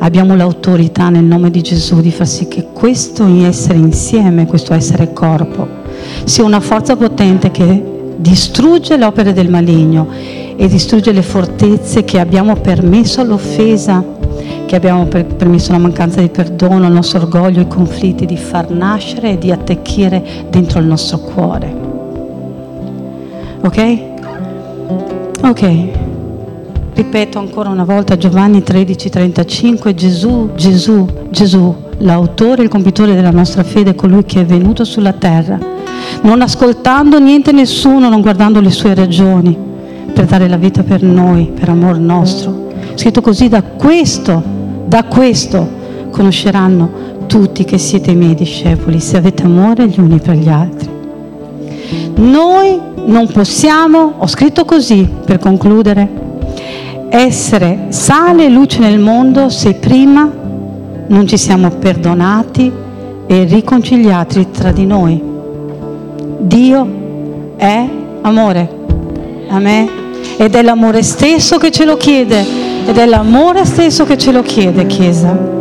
abbiamo 0.00 0.34
l'autorità 0.34 1.08
nel 1.08 1.24
nome 1.24 1.50
di 1.50 1.62
Gesù 1.62 2.00
di 2.00 2.10
far 2.10 2.26
sì 2.26 2.48
che 2.48 2.68
questo 2.72 3.26
essere 3.44 3.78
insieme, 3.78 4.46
questo 4.46 4.74
essere 4.74 5.12
corpo, 5.12 5.66
sia 6.24 6.44
una 6.44 6.60
forza 6.60 6.96
potente 6.96 7.50
che 7.50 8.14
distrugge 8.16 8.96
le 8.96 9.04
opere 9.04 9.32
del 9.32 9.48
maligno 9.48 10.08
e 10.56 10.68
distrugge 10.68 11.12
le 11.12 11.22
fortezze 11.22 12.04
che 12.04 12.18
abbiamo 12.18 12.56
permesso 12.56 13.20
all'offesa, 13.20 14.02
che 14.66 14.76
abbiamo 14.76 15.06
per- 15.06 15.24
permesso 15.24 15.70
alla 15.70 15.80
mancanza 15.80 16.20
di 16.20 16.28
perdono, 16.28 16.86
al 16.86 16.92
nostro 16.92 17.20
orgoglio, 17.20 17.60
i 17.60 17.68
conflitti 17.68 18.26
di 18.26 18.36
far 18.36 18.70
nascere 18.70 19.32
e 19.32 19.38
di 19.38 19.50
attecchire 19.50 20.22
dentro 20.50 20.80
il 20.80 20.86
nostro 20.86 21.18
cuore. 21.18 21.74
Ok? 23.62 23.98
Ok. 25.42 26.08
Ripeto 27.00 27.38
ancora 27.38 27.70
una 27.70 27.84
volta 27.84 28.18
Giovanni 28.18 28.62
13:35, 28.62 29.94
Gesù, 29.94 30.50
Gesù, 30.54 31.08
Gesù, 31.30 31.74
l'autore 31.96 32.60
e 32.60 32.64
il 32.64 32.70
compitore 32.70 33.14
della 33.14 33.30
nostra 33.30 33.62
fede, 33.62 33.94
colui 33.94 34.24
che 34.24 34.42
è 34.42 34.44
venuto 34.44 34.84
sulla 34.84 35.14
terra, 35.14 35.58
non 36.20 36.42
ascoltando 36.42 37.18
niente 37.18 37.52
nessuno, 37.52 38.10
non 38.10 38.20
guardando 38.20 38.60
le 38.60 38.70
sue 38.70 38.94
ragioni, 38.94 39.56
per 40.12 40.26
dare 40.26 40.46
la 40.46 40.58
vita 40.58 40.82
per 40.82 41.02
noi, 41.02 41.50
per 41.58 41.70
amor 41.70 41.96
nostro. 41.96 42.68
Scritto 42.96 43.22
così, 43.22 43.48
da 43.48 43.62
questo, 43.62 44.42
da 44.84 45.04
questo 45.04 45.66
conosceranno 46.10 46.90
tutti 47.26 47.64
che 47.64 47.78
siete 47.78 48.10
i 48.10 48.16
miei 48.16 48.34
discepoli, 48.34 49.00
se 49.00 49.16
avete 49.16 49.42
amore 49.42 49.88
gli 49.88 49.98
uni 49.98 50.18
per 50.18 50.34
gli 50.34 50.50
altri. 50.50 50.90
Noi 52.16 52.78
non 53.06 53.26
possiamo, 53.32 54.16
ho 54.18 54.26
scritto 54.26 54.66
così 54.66 55.08
per 55.24 55.38
concludere, 55.38 56.19
essere 57.10 57.86
sale 57.88 58.46
e 58.46 58.48
luce 58.48 58.78
nel 58.78 59.00
mondo 59.00 59.48
se 59.48 59.74
prima 59.74 60.30
non 61.08 61.26
ci 61.26 61.36
siamo 61.36 61.68
perdonati 61.70 62.72
e 63.26 63.44
riconciliati 63.44 64.50
tra 64.52 64.70
di 64.70 64.86
noi. 64.86 65.20
Dio 66.38 67.54
è 67.56 67.84
amore. 68.22 68.78
Amen. 69.48 69.88
Ed 70.36 70.54
è 70.54 70.62
l'amore 70.62 71.02
stesso 71.02 71.58
che 71.58 71.72
ce 71.72 71.84
lo 71.84 71.96
chiede. 71.96 72.44
Ed 72.86 72.96
è 72.96 73.06
l'amore 73.06 73.64
stesso 73.64 74.04
che 74.04 74.16
ce 74.16 74.30
lo 74.30 74.42
chiede, 74.42 74.86
Chiesa. 74.86 75.58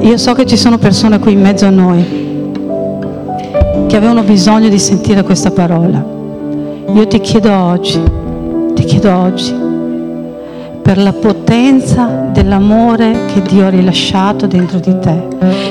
Io 0.00 0.16
so 0.16 0.32
che 0.32 0.46
ci 0.46 0.56
sono 0.56 0.78
persone 0.78 1.18
qui 1.18 1.32
in 1.32 1.40
mezzo 1.40 1.66
a 1.66 1.70
noi 1.70 2.20
che 3.86 3.96
avevano 3.96 4.22
bisogno 4.22 4.68
di 4.68 4.78
sentire 4.78 5.22
questa 5.22 5.50
parola. 5.50 6.04
Io 6.92 7.06
ti 7.06 7.20
chiedo 7.20 7.52
oggi 7.52 8.00
ti 8.82 8.88
chiedo 8.88 9.16
oggi 9.16 9.54
per 10.82 10.98
la 10.98 11.12
potenza 11.12 12.30
dell'amore 12.32 13.26
che 13.32 13.40
Dio 13.42 13.66
ha 13.66 13.68
rilasciato 13.68 14.48
dentro 14.48 14.80
di 14.80 14.98
te, 14.98 15.28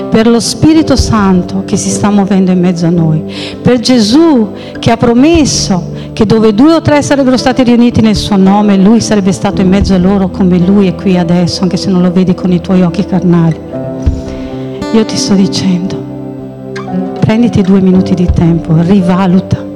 per 0.09 0.28
lo 0.28 0.39
Spirito 0.39 0.95
Santo 0.95 1.64
che 1.66 1.76
si 1.76 1.89
sta 1.89 2.09
muovendo 2.09 2.51
in 2.51 2.62
mezzo 2.62 2.86
a 2.86 2.89
noi, 2.89 3.22
per 3.62 3.80
Gesù 3.80 4.51
che 4.80 4.91
ha 4.91 4.97
promesso 4.97 5.89
che 6.14 6.26
dove 6.26 6.53
due 6.53 6.76
o 6.76 6.82
tre 6.82 7.01
sarebbero 7.01 7.36
stati 7.36 7.64
riuniti 7.64 7.99
nel 7.99 8.16
suo 8.16 8.38
nome, 8.38 8.78
Lui 8.78 9.01
sarebbe 9.01 9.34
stato 9.34 9.59
in 9.59 9.68
mezzo 9.68 9.93
a 9.93 9.97
loro 9.97 10.30
come 10.30 10.57
Lui 10.59 10.88
è 10.88 10.95
qui 10.95 11.18
adesso, 11.18 11.64
anche 11.64 11.76
se 11.76 11.89
non 11.89 12.01
lo 12.01 12.12
vedi 12.12 12.34
con 12.34 12.51
i 12.53 12.62
tuoi 12.62 12.82
occhi 12.82 13.05
carnali. 13.05 13.59
Io 14.93 15.05
ti 15.05 15.18
sto 15.18 15.34
dicendo, 15.34 16.01
prenditi 17.20 17.62
due 17.62 17.82
minuti 17.82 18.14
di 18.14 18.28
tempo, 18.34 18.74
rivaluta 18.80 19.71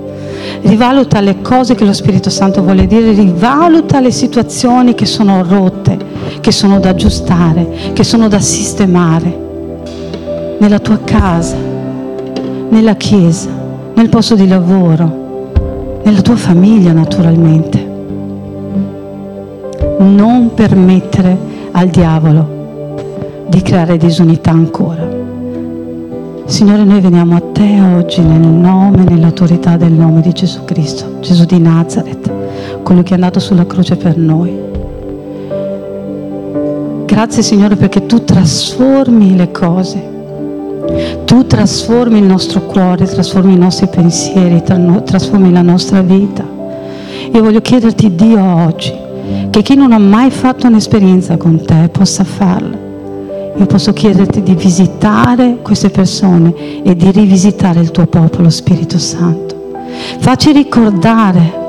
rivaluta 0.66 1.22
le 1.22 1.42
cose 1.42 1.76
che 1.76 1.86
lo 1.86 1.94
Spirito 1.94 2.30
Santo 2.30 2.62
vuole 2.62 2.88
dire, 2.88 3.12
rivaluta 3.12 4.00
le 4.00 4.12
situazioni 4.12 4.96
che 4.96 5.06
sono 5.06 5.44
rotte, 5.48 5.98
che 6.42 6.52
sono 6.52 6.80
da 6.80 6.90
aggiustare, 6.90 7.92
che 7.94 8.04
sono 8.04 8.28
da 8.28 8.40
sistemare 8.40 9.44
nella 10.60 10.80
tua 10.80 11.00
casa, 11.04 11.56
nella 12.70 12.96
chiesa, 12.96 13.50
nel 13.94 14.10
posto 14.10 14.36
di 14.36 14.48
lavoro, 14.48 16.02
nella 16.04 16.22
tua 16.22 16.36
famiglia 16.36 16.94
naturalmente. 16.94 17.94
Non 20.00 20.52
permettere 20.54 21.38
al 21.72 21.88
diavolo 21.88 23.44
di 23.48 23.62
creare 23.62 23.98
disunità 23.98 24.52
ancora. 24.52 25.15
Signore, 26.48 26.84
noi 26.84 27.02
veniamo 27.02 27.36
a 27.36 27.42
te 27.42 27.82
oggi 27.82 28.22
nel 28.22 28.40
nome 28.40 29.04
nell'autorità 29.04 29.78
del 29.78 29.92
nome 29.92 30.22
di 30.22 30.32
Gesù 30.32 30.64
Cristo, 30.64 31.18
Gesù 31.20 31.44
di 31.44 31.60
Nazareth, 31.60 32.32
colui 32.84 33.02
che 33.02 33.12
è 33.12 33.14
andato 33.16 33.40
sulla 33.40 33.66
croce 33.66 33.96
per 33.96 34.16
noi. 34.16 34.56
Grazie 37.06 37.42
Signore 37.42 37.76
perché 37.76 38.06
tu 38.06 38.24
trasformi 38.24 39.36
le 39.36 39.52
cose, 39.52 40.04
tu 41.26 41.48
trasformi 41.48 42.20
il 42.20 42.26
nostro 42.26 42.62
cuore, 42.62 43.06
trasformi 43.06 43.54
i 43.54 43.58
nostri 43.58 43.88
pensieri, 43.88 44.62
trasformi 44.62 45.52
la 45.52 45.64
nostra 45.64 46.02
vita. 46.02 46.46
Io 47.34 47.42
voglio 47.42 47.62
chiederti 47.62 48.14
Dio 48.14 48.42
oggi 48.42 48.94
che 49.50 49.62
chi 49.64 49.76
non 49.76 49.92
ha 49.92 50.00
mai 50.00 50.30
fatto 50.30 50.68
un'esperienza 50.68 51.38
con 51.38 51.60
te 51.66 51.90
possa 51.92 52.24
farla 52.24 52.85
io 53.58 53.66
posso 53.68 53.94
chiederti 53.94 54.44
di 54.44 54.54
visitare 54.54 55.60
queste 55.62 55.90
persone 55.90 56.84
e 56.84 56.94
di 56.96 57.10
rivisitare 57.12 57.80
il 57.80 57.92
tuo 57.92 58.06
popolo, 58.06 58.50
Spirito 58.50 59.00
Santo. 59.00 59.56
Facci 60.20 60.52
ricordare 60.52 61.64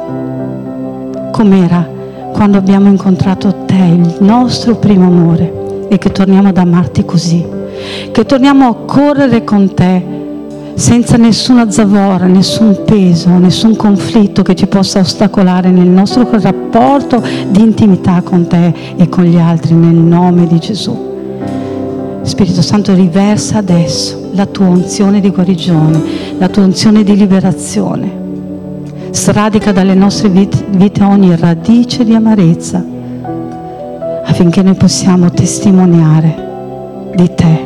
com'era 1.30 1.89
quando 2.32 2.59
abbiamo 2.59 2.89
incontrato 2.89 3.64
te, 3.66 3.74
il 3.74 4.16
nostro 4.18 4.76
primo 4.76 5.07
amore, 5.07 5.87
e 5.89 5.99
che 5.99 6.11
torniamo 6.11 6.49
ad 6.49 6.59
amarti 6.59 7.05
così, 7.05 7.45
che 8.11 8.24
torniamo 8.24 8.68
a 8.68 8.74
correre 8.84 9.45
con 9.45 9.72
te 9.72 10.14
senza 10.74 11.16
nessuna 11.16 11.70
zavora, 11.70 12.26
nessun 12.26 12.82
peso, 12.84 13.30
nessun 13.39 13.76
conflitto 13.76 14.43
che 14.43 14.57
ci 14.57 14.66
possa 14.66 14.99
ostacolare 14.99 15.70
nel 15.70 15.87
nostro 15.87 16.28
rapporto 16.30 17.22
di 17.49 17.61
intimità 17.61 18.20
con 18.22 18.47
te 18.49 18.74
e 18.97 19.09
con 19.09 19.24
gli 19.24 19.39
altri, 19.39 19.74
nel 19.74 19.95
nome 19.95 20.47
di 20.47 20.59
Gesù. 20.59 21.15
Spirito 22.27 22.61
Santo 22.61 22.93
riversa 22.93 23.59
adesso 23.59 24.31
la 24.33 24.47
tua 24.47 24.66
unzione 24.66 25.20
di 25.20 25.31
guarigione, 25.31 26.03
la 26.39 26.49
tua 26.49 26.64
unzione 26.64 27.05
di 27.05 27.16
liberazione. 27.16 28.24
Sradica 29.12 29.70
dalle 29.70 29.95
nostre 29.95 30.29
vite, 30.29 31.05
ogni 31.05 31.37
radice 31.37 32.05
di 32.05 32.14
amarezza 32.14 32.85
affinché 34.24 34.61
noi 34.62 34.74
possiamo 34.74 35.31
testimoniare 35.31 37.12
di 37.14 37.33
te, 37.33 37.64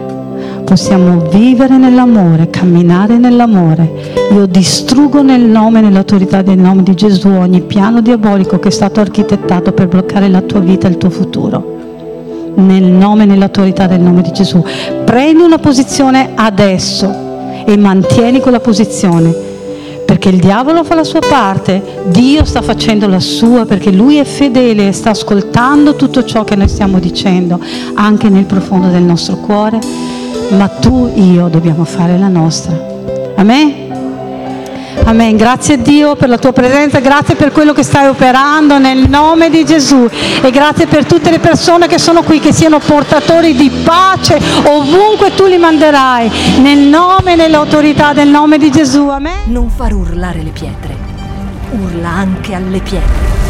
possiamo 0.64 1.26
vivere 1.30 1.78
nell'amore, 1.78 2.50
camminare 2.50 3.16
nell'amore. 3.16 3.90
Io 4.30 4.44
distruggo 4.44 5.22
nel 5.22 5.40
nome 5.40 5.80
nell'autorità 5.80 6.42
del 6.42 6.58
nome 6.58 6.82
di 6.82 6.94
Gesù 6.94 7.28
ogni 7.28 7.62
piano 7.62 8.02
diabolico 8.02 8.58
che 8.58 8.68
è 8.68 8.72
stato 8.72 9.00
architettato 9.00 9.72
per 9.72 9.88
bloccare 9.88 10.28
la 10.28 10.42
tua 10.42 10.60
vita 10.60 10.86
e 10.86 10.90
il 10.90 10.98
tuo 10.98 11.10
futuro 11.10 11.78
nel 12.60 12.84
nome 12.84 13.24
e 13.24 13.26
nell'autorità 13.26 13.86
del 13.86 14.00
nome 14.00 14.22
di 14.22 14.32
Gesù. 14.32 14.64
Prendi 15.04 15.42
una 15.42 15.58
posizione 15.58 16.30
adesso 16.34 17.28
e 17.64 17.76
mantieni 17.76 18.40
quella 18.40 18.60
posizione. 18.60 19.48
Perché 20.04 20.28
il 20.28 20.40
diavolo 20.40 20.82
fa 20.82 20.96
la 20.96 21.04
sua 21.04 21.20
parte, 21.20 21.80
Dio 22.08 22.44
sta 22.44 22.62
facendo 22.62 23.06
la 23.06 23.20
sua, 23.20 23.64
perché 23.64 23.92
Lui 23.92 24.16
è 24.16 24.24
fedele 24.24 24.88
e 24.88 24.92
sta 24.92 25.10
ascoltando 25.10 25.94
tutto 25.94 26.24
ciò 26.24 26.42
che 26.42 26.56
noi 26.56 26.68
stiamo 26.68 26.98
dicendo, 26.98 27.60
anche 27.94 28.28
nel 28.28 28.44
profondo 28.44 28.88
del 28.88 29.04
nostro 29.04 29.36
cuore, 29.36 29.78
ma 30.56 30.66
tu, 30.66 31.12
io, 31.14 31.46
dobbiamo 31.46 31.84
fare 31.84 32.18
la 32.18 32.28
nostra. 32.28 32.76
Amen? 33.36 33.89
Amen. 35.10 35.36
Grazie 35.36 35.82
Dio 35.82 36.14
per 36.14 36.28
la 36.28 36.38
tua 36.38 36.52
presenza, 36.52 37.00
grazie 37.00 37.34
per 37.34 37.50
quello 37.50 37.72
che 37.72 37.82
stai 37.82 38.06
operando 38.06 38.78
nel 38.78 39.08
nome 39.08 39.50
di 39.50 39.64
Gesù 39.64 40.08
e 40.40 40.50
grazie 40.52 40.86
per 40.86 41.04
tutte 41.04 41.30
le 41.30 41.40
persone 41.40 41.88
che 41.88 41.98
sono 41.98 42.22
qui, 42.22 42.38
che 42.38 42.52
siano 42.52 42.78
portatori 42.78 43.56
di 43.56 43.70
pace 43.82 44.40
ovunque 44.66 45.34
tu 45.34 45.46
li 45.46 45.58
manderai, 45.58 46.30
nel 46.60 46.78
nome 46.78 47.32
e 47.32 47.34
nell'autorità 47.34 48.12
del 48.12 48.28
nome 48.28 48.56
di 48.56 48.70
Gesù. 48.70 49.08
Amen. 49.08 49.50
Non 49.50 49.68
far 49.68 49.92
urlare 49.94 50.44
le 50.44 50.50
pietre, 50.50 50.96
urla 51.70 52.08
anche 52.08 52.54
alle 52.54 52.78
pietre. 52.78 53.49